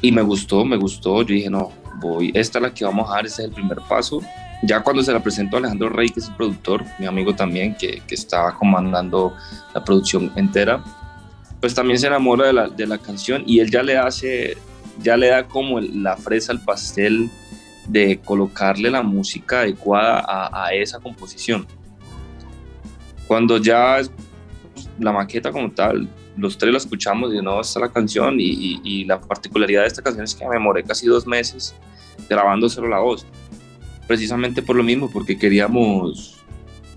[0.00, 1.22] Y me gustó, me gustó.
[1.22, 3.78] Yo dije, no, voy, esta es la que vamos a dar, este es el primer
[3.88, 4.22] paso.
[4.62, 7.74] Ya cuando se la presentó a Alejandro Rey, que es el productor, mi amigo también,
[7.74, 9.34] que, que estaba comandando
[9.74, 10.80] la producción entera,
[11.60, 14.56] pues también se enamora de la, de la canción y él ya le hace,
[15.02, 17.28] ya le da como la fresa al pastel
[17.88, 21.66] de colocarle la música adecuada a, esa composición.
[23.26, 24.00] Cuando ya
[24.98, 28.80] la maqueta como tal, los tres la escuchamos y no, esta es la canción y,
[28.82, 31.74] y, la particularidad de esta canción es que me demoré casi dos meses
[32.28, 33.26] grabando solo la voz.
[34.06, 36.36] Precisamente por lo mismo, porque queríamos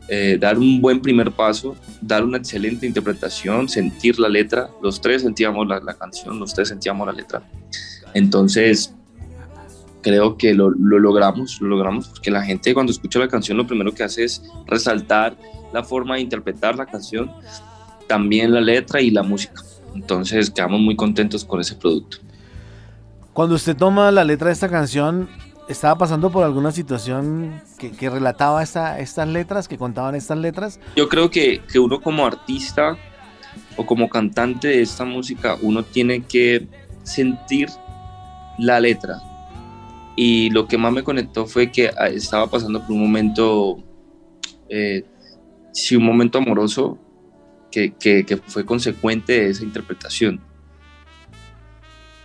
[0.07, 4.69] eh, dar un buen primer paso, dar una excelente interpretación, sentir la letra.
[4.81, 7.43] Los tres sentíamos la, la canción, los tres sentíamos la letra.
[8.13, 8.93] Entonces,
[10.01, 13.67] creo que lo, lo, logramos, lo logramos porque la gente cuando escucha la canción lo
[13.67, 15.35] primero que hace es resaltar
[15.73, 17.31] la forma de interpretar la canción,
[18.07, 19.61] también la letra y la música.
[19.95, 22.17] Entonces quedamos muy contentos con ese producto.
[23.33, 25.29] Cuando usted toma la letra de esta canción,
[25.67, 30.79] ¿estaba pasando por alguna situación que, que relataba esta, estas letras, que contaban estas letras?
[30.95, 32.97] Yo creo que, que uno como artista
[33.77, 36.67] o como cantante de esta música, uno tiene que
[37.03, 37.69] sentir
[38.57, 39.21] la letra,
[40.15, 43.83] y lo que más me conectó fue que ah, estaba pasando por un momento,
[44.69, 45.05] eh,
[45.71, 46.97] sí, un momento amoroso
[47.71, 50.41] que, que, fue consecuente de esa interpretación.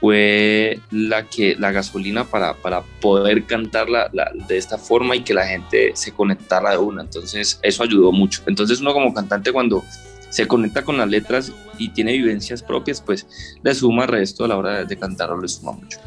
[0.01, 4.11] Fue la, que, la gasolina para, para poder cantarla
[4.49, 7.03] de esta forma y que la gente se conectara de una.
[7.03, 8.43] Entonces, eso ayudó mucho.
[8.47, 9.83] Entonces, uno como cantante, cuando
[10.29, 13.27] se conecta con las letras y tiene vivencias propias, pues
[13.63, 15.99] le suma resto a la hora de, de cantarlo, le suma mucho.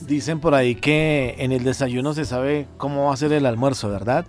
[0.00, 3.88] Dicen por ahí que en el desayuno se sabe cómo va a ser el almuerzo,
[3.88, 4.26] ¿verdad?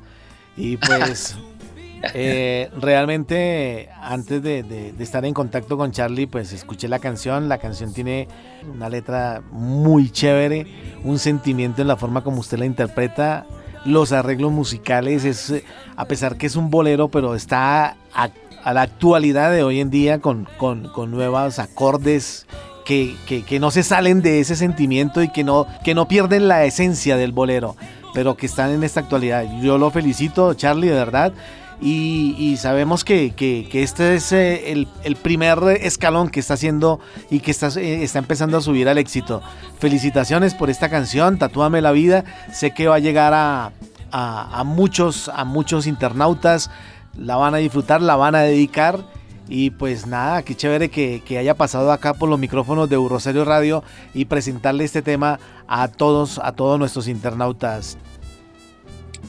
[0.55, 1.38] Y pues
[2.13, 7.49] eh, realmente antes de, estar en contacto con Charlie, pues escuché la canción.
[7.49, 8.28] La canción tiene
[8.74, 10.68] una letra muy chévere,
[11.03, 13.45] un sentimiento en la forma como usted la interpreta.
[13.86, 15.63] Los arreglos musicales, es,
[15.95, 18.30] a pesar que es un bolero, pero está a,
[18.74, 22.45] la actualidad de hoy en día con, con, con nuevos acordes
[22.88, 27.17] que, no se salen de ese sentimiento y que no, que no pierden la esencia
[27.17, 27.75] del bolero,
[28.13, 29.45] pero que están en esta actualidad.
[29.61, 31.33] Yo lo felicito, Charlie, de verdad.
[31.79, 33.33] Y, sabemos que,
[33.73, 38.57] este es eh, el, primer escalón que está haciendo y que está, eh, está empezando
[38.57, 39.43] a subir al éxito.
[39.79, 42.23] Felicitaciones por esta canción, Tatúame la vida.
[42.51, 43.73] Sé que va a llegar a,
[44.11, 46.71] a, muchos, a muchos internautas,
[47.15, 49.03] la van a disfrutar, la van a dedicar
[49.50, 53.84] y pues nada, qué chévere que, haya pasado acá por los micrófonos de Rosario Radio
[54.14, 57.98] y presentarle este tema a todos, a todos nuestros internautas.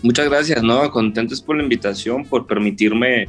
[0.02, 0.90] Muchas gracias, ¿no?
[0.90, 3.28] Contentos por la invitación, por permitirme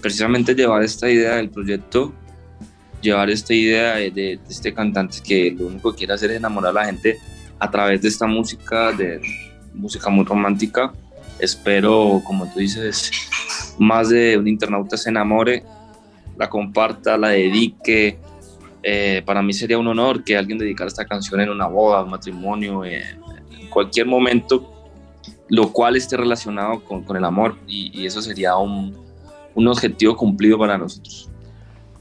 [0.00, 2.12] precisamente llevar esta idea del proyecto,
[3.00, 6.80] llevar esta idea de, este cantante que lo único que quiere hacer es enamorar a
[6.80, 7.18] la gente
[7.58, 9.20] a través de esta música, de
[9.74, 10.92] música muy romántica.
[11.38, 13.10] Espero, como tú dices,
[13.78, 15.64] más de un internauta se enamore
[16.38, 18.18] la comparta, la dedique.
[18.82, 22.10] Eh, para mí sería un honor que alguien dedicara esta canción en una boda, un
[22.10, 24.72] matrimonio, en cualquier momento,
[25.48, 28.96] lo cual esté relacionado con, con el amor y, eso sería un,
[29.54, 31.28] un objetivo cumplido para nosotros.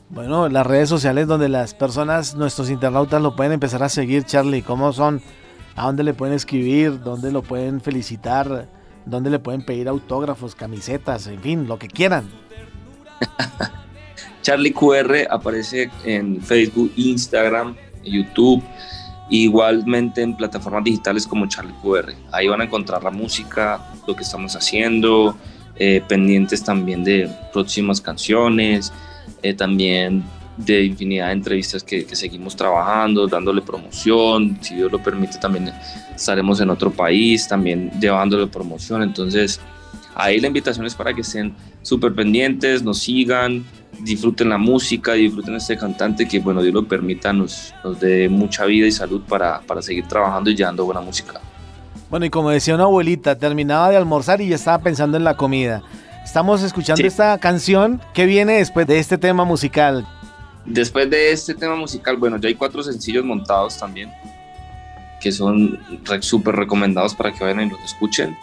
[0.09, 4.61] Bueno, las redes sociales donde las personas, nuestros internautas lo pueden empezar a seguir, Charlie,
[4.61, 5.21] ¿cómo son?
[5.75, 7.01] ¿A dónde le pueden escribir?
[7.01, 8.69] ¿Dónde lo pueden felicitar?
[9.05, 12.29] ¿Dónde le pueden pedir autógrafos, camisetas, en fin, lo que quieran?
[14.47, 18.63] Charlie QR aparece en Facebook, Instagram, YouTube,
[19.29, 22.13] igualmente en plataformas digitales como Charlie QR.
[22.31, 25.35] Ahí van a encontrar la música, lo que estamos haciendo,
[25.75, 28.93] eh, pendientes también de próximas canciones,
[29.43, 30.23] eh, también
[30.55, 35.73] de infinidad de entrevistas que, que, seguimos trabajando, dándole promoción, si Dios lo permite también
[36.15, 39.59] estaremos en otro país, también llevándole promoción, entonces
[40.15, 41.53] ahí la invitación es para que estén
[41.88, 43.63] súper pendientes, nos sigan,
[44.01, 48.65] disfruten la música, disfruten este cantante que, bueno, Dios lo permita, nos, nos dé mucha
[48.65, 51.39] vida y salud para, para seguir trabajando y llevando buena música.
[52.09, 55.38] Bueno, y como decía una abuelita, terminaba de almorzar y ya estaba pensando en la
[55.38, 55.81] comida.
[56.25, 58.01] Estamos escuchando esta canción.
[58.13, 60.05] ¿Qué viene después de este tema musical?
[60.65, 64.11] Después de este tema musical, bueno, ya hay cuatro sencillos montados también,
[65.21, 65.79] que son
[66.19, 68.38] súper recomendados para que vayan y los escuchen.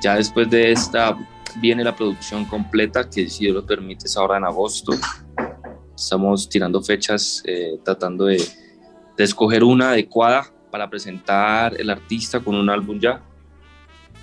[0.00, 1.14] Ya después de esta
[1.56, 4.92] viene la producción completa, que si Dios lo permite es ahora en agosto.
[5.96, 8.42] Estamos tirando fechas, eh, tratando de,
[9.16, 13.20] de, escoger una adecuada para presentar el artista con un álbum ya.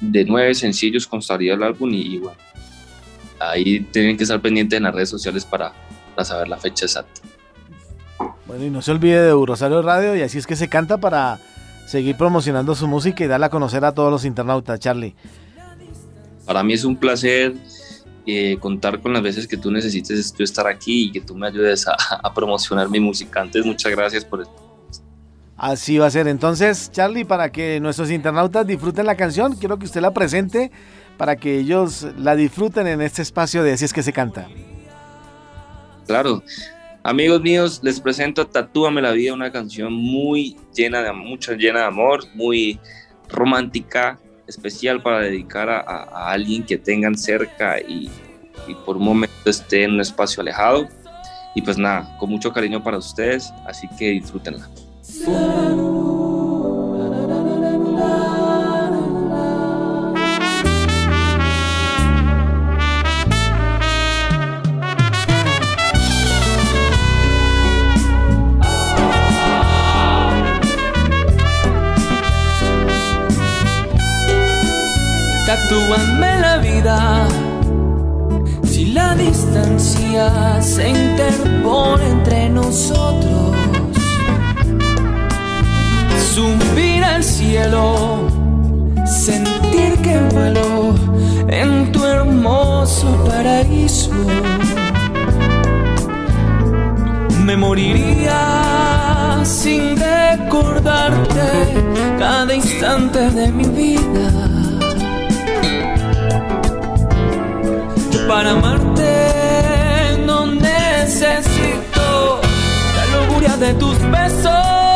[0.01, 2.37] de nueve sencillos constaría el álbum y, bueno,
[3.39, 5.73] ahí tienen que estar pendientes en las redes sociales para,
[6.15, 7.21] para saber la fecha exacta.
[8.47, 11.39] Bueno, y no se olvide de Rosario Radio y así es que se canta para
[11.85, 15.15] seguir promocionando su música y darla a conocer a todos los internautas, Charlie.
[16.47, 17.53] Para mí es un placer
[18.25, 21.47] eh, contar con las veces que tú necesites tú estar aquí y que tú me
[21.47, 23.41] ayudes a, a promocionar mi música.
[23.41, 24.55] Antes, muchas gracias por esto.
[25.57, 26.27] Así va a ser.
[26.27, 30.71] Entonces, Charlie, para que nuestros internautas disfruten la canción, quiero que usted la presente
[31.17, 34.47] para que ellos la disfruten en este espacio de Así es que se canta.
[36.05, 36.43] Claro.
[37.03, 41.85] Amigos míos, les presento Tatúame la vida, una canción muy llena de mucha llena de
[41.85, 42.79] amor, muy
[43.29, 48.09] romántica, especial para dedicar a, alguien que tengan cerca y,
[48.67, 50.87] y por un momento esté en un espacio alejado.
[51.55, 54.69] Y pues nada, con mucho cariño para ustedes, así que disfrútenla.
[75.69, 77.27] Tatúame la vida
[78.63, 83.53] si la distancia se interpone entre nosotros.
[86.33, 88.29] Subir al cielo,
[89.05, 90.95] sentir que vuelo
[91.49, 94.11] en tu hermoso paraíso.
[97.43, 101.49] Me moriría sin recordarte
[102.17, 104.46] cada instante de mi vida.
[108.27, 112.41] Para amarte no necesito
[112.95, 114.86] la lujuria de tus besos.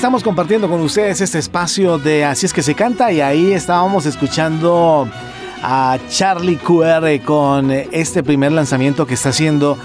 [0.00, 4.06] Estamos compartiendo con ustedes este espacio de Así es que se canta y ahí estábamos
[4.06, 5.06] escuchando
[5.62, 9.76] a Charlie QR con este primer lanzamiento que está haciendo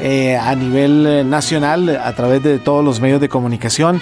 [0.00, 4.00] eh, a nivel nacional a través de todos los medios de comunicación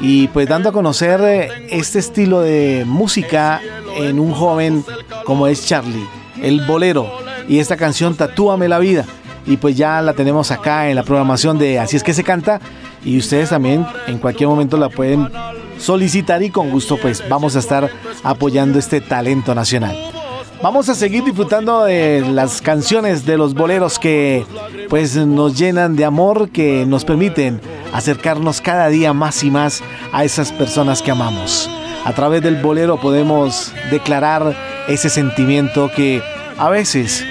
[0.00, 3.60] y pues dando a conocer eh, este estilo de música
[3.96, 4.84] en un joven
[5.24, 6.06] como es Charlie,
[6.40, 7.10] el bolero
[7.48, 9.04] y esta canción Tatúame la vida.
[9.44, 12.60] Y pues ya la tenemos acá en la programación de Así es que se canta
[13.04, 15.28] y ustedes también en cualquier momento la pueden
[15.78, 17.90] solicitar y con gusto pues vamos a estar
[18.22, 19.96] apoyando este talento nacional.
[20.62, 24.46] Vamos a seguir disfrutando de las canciones de los boleros que
[24.88, 27.60] pues nos llenan de amor, que nos permiten
[27.92, 29.82] acercarnos cada día más y más
[30.12, 31.68] a esas personas que amamos.
[32.04, 36.22] A través del bolero podemos declarar ese sentimiento que
[36.56, 37.24] a veces,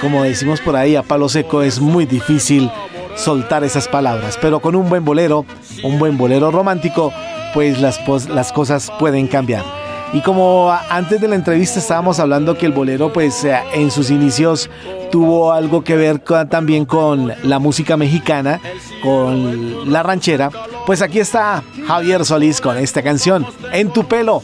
[0.00, 2.70] como decimos por ahí a palo seco, es muy difícil
[3.16, 5.44] soltar esas palabras, pero con un buen bolero,
[5.82, 7.12] un buen bolero romántico,
[7.54, 9.64] pues las, cosas pueden cambiar.
[10.12, 14.10] Y como antes de la entrevista estábamos hablando que el bolero pues eh, en sus
[14.10, 14.68] inicios
[15.12, 18.60] tuvo algo que ver también con la música mexicana,
[19.02, 20.50] con la ranchera,
[20.86, 24.42] pues aquí está Javier Solís con esta canción, En tu pelo.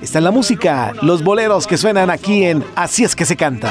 [0.00, 3.70] Está en la música, los boleros que suenan aquí en Así es que se canta.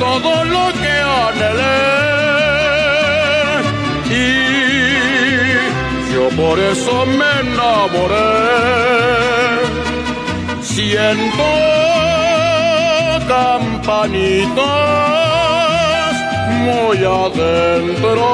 [0.00, 1.90] todo lo que anhelé
[4.10, 4.12] y
[6.12, 8.40] yo por eso me enamoré.
[10.62, 11.48] Siento
[13.28, 14.64] campanitas
[16.66, 18.26] muy adentro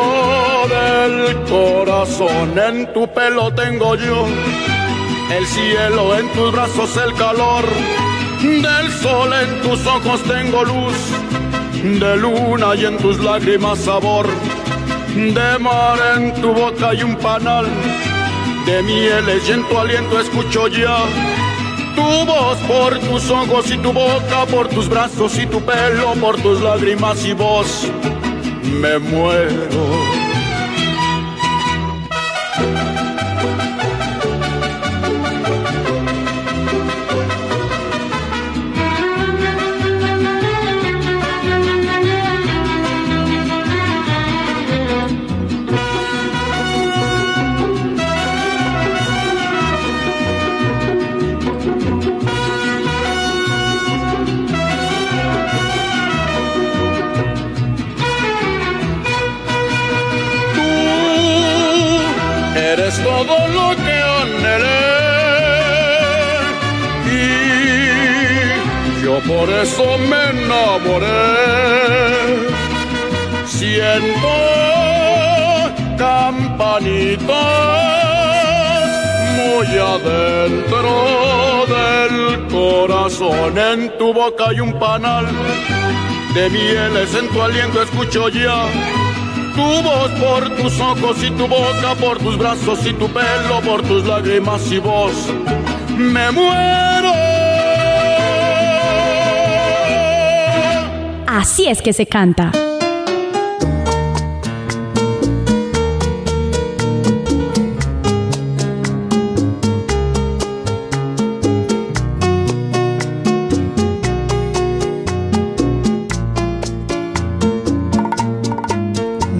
[0.74, 1.14] del
[1.54, 2.46] corazón.
[2.68, 4.18] En tu pelo tengo yo
[5.36, 7.64] el cielo, en tus brazos el calor
[8.42, 10.94] del sol en tus ojos tengo luz,
[11.82, 14.26] de luna y en tus lágrimas sabor,
[15.14, 17.66] de mar en tu boca y un panal,
[18.64, 20.98] de mieles y en tu aliento escucho ya.
[21.94, 26.36] Tu voz por tus ojos y tu boca, por tus brazos y tu pelo, por
[26.40, 27.86] tus lágrimas y voz,
[28.80, 30.25] me muero.
[69.62, 71.06] Eso me enamoré.
[73.46, 74.28] Siento
[75.96, 77.26] campanitas
[79.36, 80.92] muy adentro
[81.74, 83.58] del corazón.
[83.58, 85.26] En tu boca hay un panal
[86.34, 88.64] de mieles, en tu aliento escucho ya.
[89.54, 93.82] Tu voz por tus ojos y tu boca, por tus brazos y tu pelo, por
[93.82, 95.14] tus lágrimas y voz.
[95.96, 97.25] Me muero
[101.36, 102.50] Así es que se canta.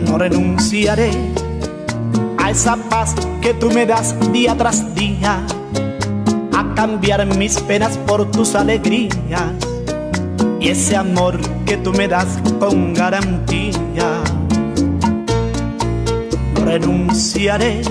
[0.04, 1.12] No renunciaré
[2.36, 5.46] a esa paz que tú me das día tras día,
[6.54, 9.54] a cambiar mis penas por tus alegrías
[10.60, 14.22] y ese amor que tú me das con garantía.
[16.64, 17.82] Renunciaré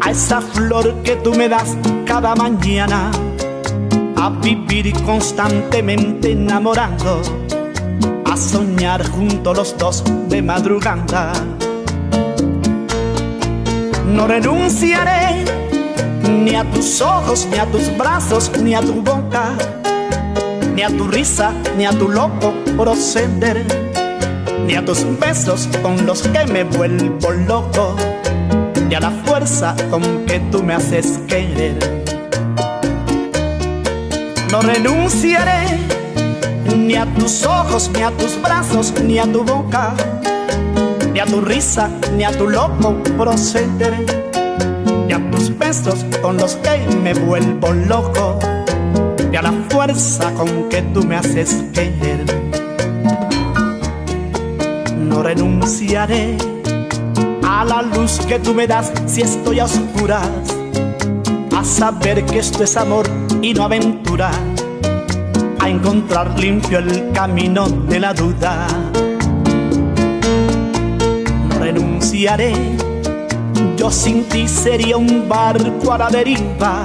[0.00, 3.10] a esa flor que tú me das cada mañana,
[4.16, 7.22] a vivir constantemente enamorando,
[8.24, 11.32] a soñar juntos los dos de madrugada.
[14.06, 15.44] No renunciaré
[16.28, 19.54] ni a tus ojos, ni a tus brazos, ni a tu boca,
[20.82, 23.64] ni a tu risa, ni a tu loco proceder,
[24.66, 27.94] ni a tus besos con los que me vuelvo loco,
[28.88, 31.78] ni a la fuerza con que tú me haces querer.
[34.50, 35.78] No renunciaré
[36.76, 39.94] ni a tus ojos, ni a tus brazos, ni a tu boca,
[41.12, 44.22] ni a tu risa, ni a tu loco proceder
[45.58, 48.38] besos con los que me vuelvo loco
[49.32, 52.24] y a la fuerza con que tú me haces querer.
[54.98, 56.36] No renunciaré
[57.42, 60.28] a la luz que tú me das si estoy a oscuras,
[61.56, 63.06] a saber que esto es amor
[63.40, 64.30] y no aventura,
[65.58, 68.66] a encontrar limpio el camino de la duda.
[71.48, 72.52] No renunciaré
[73.76, 76.84] yo sin ti sería un barco a la deriva,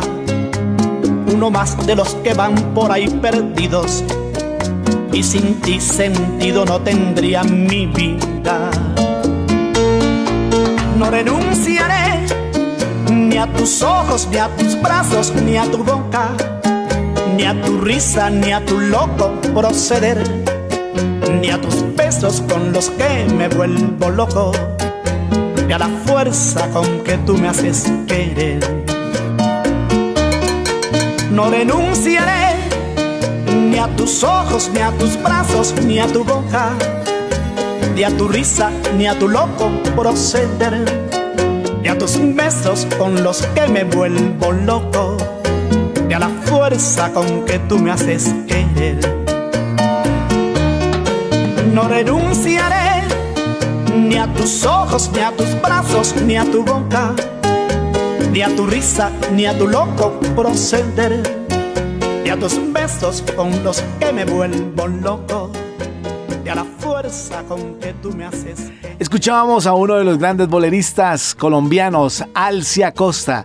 [1.27, 4.03] uno más de los que van por ahí perdidos.
[5.13, 8.71] Y sin ti sentido no tendría mi vida.
[10.97, 12.25] No renunciaré
[13.11, 16.29] ni a tus ojos, ni a tus brazos, ni a tu boca,
[17.35, 20.23] ni a tu risa, ni a tu loco proceder,
[21.41, 24.51] ni a tus besos con los que me vuelvo loco
[25.67, 28.96] y a la fuerza con que tú me haces querer.
[31.37, 32.55] No renunciaré
[33.53, 36.71] ni a tus ojos, ni a tus brazos, ni a tu boca,
[37.93, 40.83] ni a tu risa, ni a tu loco proceder,
[41.79, 45.15] ni a tus besos con los que me vuelvo loco,
[46.07, 48.97] ni a la fuerza con que tú me haces querer.
[51.71, 53.03] No renunciaré
[53.95, 57.13] ni a tus ojos, ni a tus brazos, ni a tu boca,
[58.37, 61.23] ni a tu risa, ni a tu loco proceder,
[62.23, 65.51] ni a tus besos con los que me vuelvo loco,
[66.43, 68.71] ni a la fuerza con que tú me haces.
[68.99, 73.43] Escuchábamos a uno de los grandes boleristas colombianos, Alcia Costa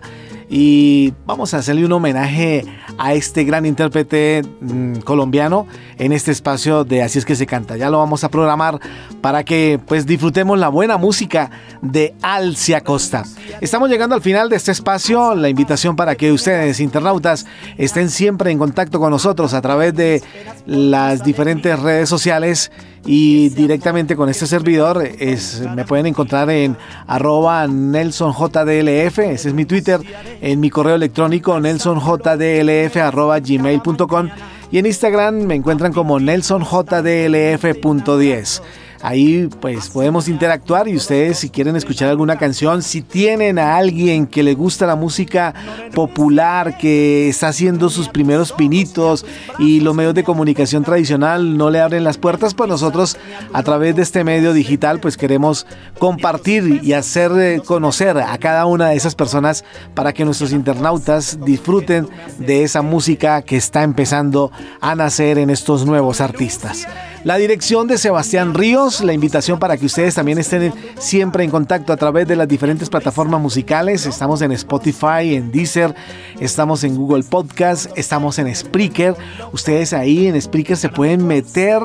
[0.55, 2.63] y vamos a hacerle un homenaje
[2.99, 5.65] a este gran intérprete mm, colombiano
[5.97, 7.75] en este espacio de Así es que se canta.
[7.75, 8.79] Ya lo vamos a programar
[9.19, 11.49] para que pues disfrutemos la buena música
[11.81, 13.23] de Alcia Costa.
[13.61, 17.47] Estamos llegando al final de este espacio, la invitación para que ustedes internautas
[17.79, 20.21] estén siempre en contacto con nosotros a través de
[20.67, 22.71] las diferentes redes sociales
[23.05, 26.77] y directamente con este servidor es, me pueden encontrar en
[27.07, 29.99] arroba nelsonjdlf, ese es mi Twitter,
[30.41, 34.29] en mi correo electrónico nelsonjdlf arroba gmail.com
[34.71, 38.61] y en Instagram me encuentran como nelsonjdlf.10.
[39.03, 44.25] Ahí pues podemos interactuar y ustedes si quieren escuchar alguna canción, si tienen a alguien
[44.25, 45.53] que le gusta la música
[45.93, 49.25] popular, que está haciendo sus primeros pinitos
[49.59, 53.17] y los medios de comunicación tradicional no le abren las puertas, pues nosotros
[53.51, 55.67] a través de este medio digital pues queremos
[55.99, 61.39] compartir y hacer eh, conocer a cada una de esas personas para que nuestros internautas
[61.43, 64.49] disfruten de esa música que está empezando
[64.79, 66.87] a nacer en estos nuevos artistas.
[67.23, 71.93] La dirección de Sebastián Ríos, la invitación para que ustedes también estén siempre en contacto
[71.93, 74.05] a través de las diferentes plataformas musicales.
[74.05, 75.95] Estamos en Spotify, en Deezer,
[76.39, 79.15] estamos en Google Podcast, estamos en Spreaker.
[79.51, 81.81] Ustedes ahí en Spreaker se pueden meter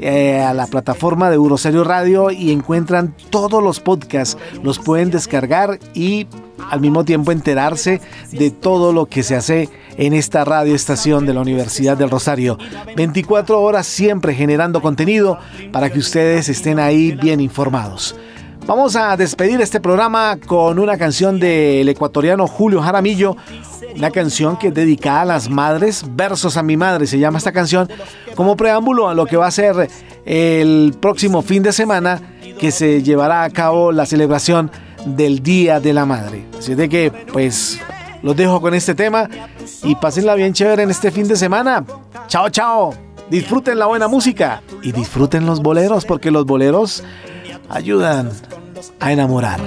[0.00, 4.38] eh, a la plataforma de Euroserio Radio y encuentran todos los podcasts.
[4.62, 6.26] Los pueden descargar y
[6.70, 8.00] al mismo tiempo enterarse
[8.32, 12.58] de todo lo que se hace en esta radio estación de la Universidad del Rosario.
[12.96, 15.38] 24 horas siempre generando contenido
[15.72, 18.16] para que ustedes estén ahí bien informados.
[18.66, 23.36] Vamos a despedir este programa con una canción del ecuatoriano Julio Jaramillo,
[23.96, 27.52] una canción que es dedicada a las madres, versos a mi madre, se llama esta
[27.52, 27.88] canción,
[28.36, 29.88] como preámbulo a lo que va a ser
[30.24, 32.20] el próximo fin de semana
[32.58, 34.70] que se llevará a cabo la celebración
[35.04, 36.44] del Día de la Madre.
[36.58, 37.80] Así de que, pues,
[38.22, 39.28] los dejo con este tema
[39.82, 41.84] y pásenla bien chévere en este fin de semana.
[42.28, 42.94] Chao, chao.
[43.30, 47.02] Disfruten la buena música y disfruten los boleros porque los boleros
[47.70, 48.30] ayudan
[48.98, 49.60] a enamorar.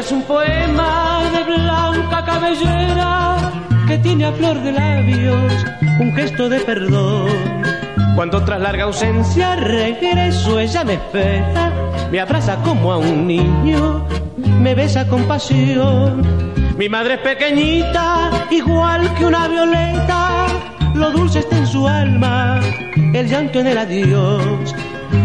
[0.00, 3.36] es un poema de blanca cabellera
[3.88, 5.52] que tiene a flor de labios
[5.98, 7.59] un gesto de perdón.
[8.20, 11.72] Cuando tras larga ausencia regreso, ella me espera
[12.10, 14.06] me abraza como a un niño,
[14.60, 16.20] me besa con pasión.
[16.76, 20.48] Mi madre es pequeñita, igual que una violeta,
[20.92, 22.60] lo dulce está en su alma,
[23.14, 24.74] el llanto en el adiós.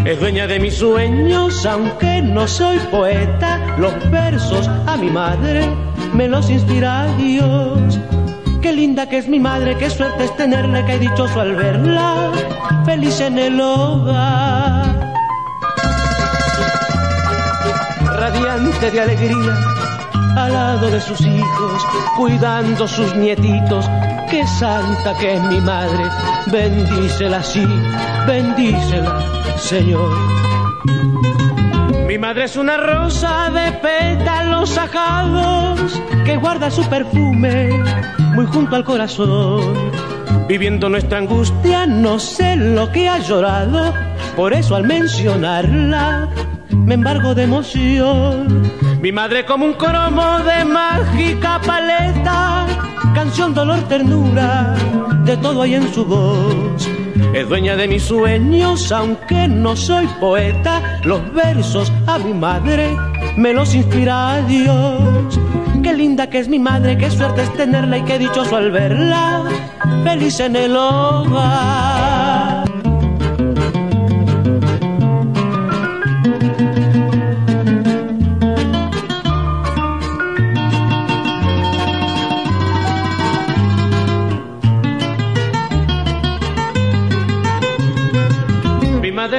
[0.05, 5.67] Es dueña de mis sueños, aunque no soy poeta, los versos a mi madre
[6.13, 7.99] me los inspira Dios.
[8.65, 12.31] Qué linda que es mi madre, qué suerte es tenerla, qué dichoso al verla,
[12.83, 15.13] feliz en el hogar.
[18.01, 19.55] Radiante de alegría,
[20.35, 21.85] al lado de sus hijos,
[22.17, 23.87] cuidando sus nietitos,
[24.31, 26.03] qué santa que es mi madre,
[26.47, 27.67] bendícela sí,
[28.25, 29.19] bendícela,
[29.59, 30.74] Señor.
[32.25, 37.69] Mi madre es una rosa de pétalos ajados que guarda su perfume
[38.33, 39.91] muy junto al corazón.
[40.47, 43.93] Viviendo nuestra angustia, no sé lo que ha llorado,
[44.35, 46.27] por eso al mencionarla
[46.71, 48.71] me embargo de emoción.
[49.03, 52.65] Mi madre como un cromo de mágica paleta,
[53.13, 54.73] canción, dolor, ternura,
[55.25, 57.04] de todo hay en su voz.
[57.33, 62.95] Es dueña de mis sueños, aunque no soy poeta, los versos a mi madre
[63.37, 65.39] me los inspira Dios.
[65.83, 69.43] Qué linda que es mi madre, qué suerte es tenerla y qué dichoso al verla,
[70.03, 72.24] feliz en el hogar.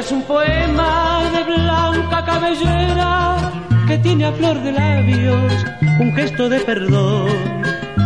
[0.07, 3.51] Es un poema de blanca cabellera
[3.89, 5.53] que tiene a flor de labios
[5.99, 7.29] un gesto de perdón.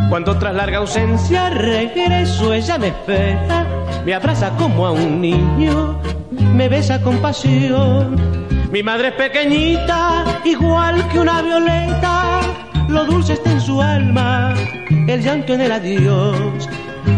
[0.09, 3.67] Cuando tras larga ausencia regreso, ella me espera,
[4.07, 6.01] me abraza como a un niño,
[6.55, 8.17] me besa con pasión.
[8.73, 12.41] Mi madre es pequeñita, igual que una violeta,
[12.89, 14.55] lo dulce está en su alma,
[15.07, 16.67] el llanto en el adiós.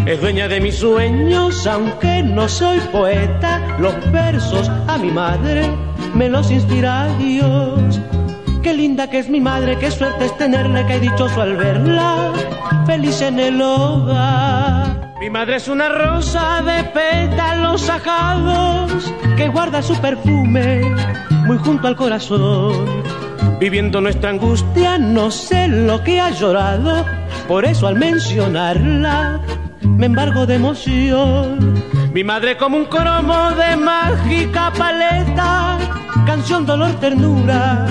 [0.06, 5.70] Es dueña de mis sueños, aunque no soy poeta, los versos a mi madre
[6.14, 8.00] me los inspira Dios.
[8.62, 12.32] Qué linda que es mi madre, qué suerte es tenerla, qué dichoso al verla,
[12.86, 15.14] feliz en el hogar.
[15.20, 20.82] Mi madre es una rosa de pétalos ajados que guarda su perfume
[21.46, 23.01] muy junto al corazón.
[23.58, 27.04] Viviendo nuestra angustia, no sé lo que ha llorado,
[27.46, 29.40] por eso al mencionarla
[29.82, 31.82] me embargo de emoción.
[32.12, 35.78] Mi madre como un cromo de mágica paleta,
[36.26, 37.86] canción, dolor, ternura,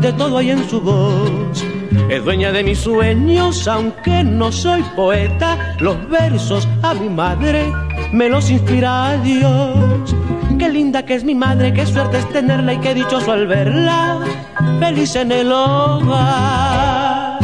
[0.00, 1.64] de todo hay en su voz.
[2.08, 7.72] Es dueña de mis sueños, aunque no soy poeta, los versos a mi madre
[8.12, 10.14] me los inspira Dios.
[10.66, 14.18] Qué linda que es mi madre, qué suerte es tenerla y qué dichoso al verla,
[14.80, 17.38] feliz en el hogar.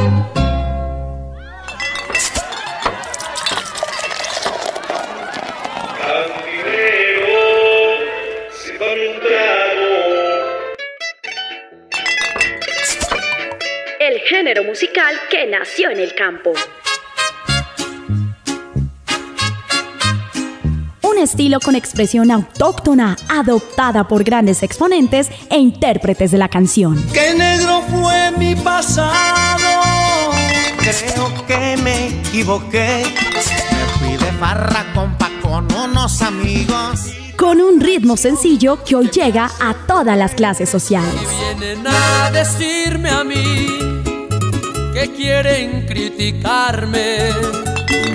[14.00, 16.54] El género musical que nació en el campo.
[21.22, 27.02] Estilo con expresión autóctona, adoptada por grandes exponentes e intérpretes de la canción.
[27.12, 30.32] Qué negro fue mi pasado.
[30.78, 33.04] Creo que me equivoqué.
[33.34, 37.12] Me fui de farra compa con unos amigos.
[37.36, 41.14] Con un ritmo sencillo que hoy llega a todas las clases sociales.
[41.58, 43.66] Vienen a decirme a mí
[44.92, 47.28] que quieren criticarme.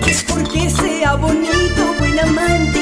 [0.05, 2.76] Es porque sea bonito, buen amante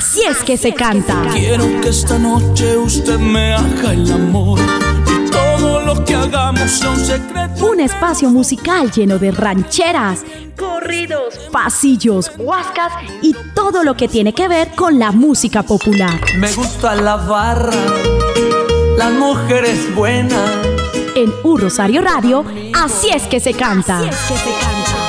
[0.00, 1.14] Así es que se canta.
[1.30, 6.88] Quiero que esta noche usted me haga el amor y todo lo que hagamos sea
[6.88, 7.66] un secreto.
[7.66, 10.20] Un espacio musical lleno de rancheras,
[10.58, 16.18] Corridos, pasillos, huascas y todo lo que tiene que ver con la música popular.
[16.38, 17.76] Me gusta la barra,
[18.96, 20.50] las mujeres buenas.
[21.14, 22.42] En Un Rosario Radio,
[22.72, 23.98] así es que se canta.
[23.98, 24.99] Así es que se canta.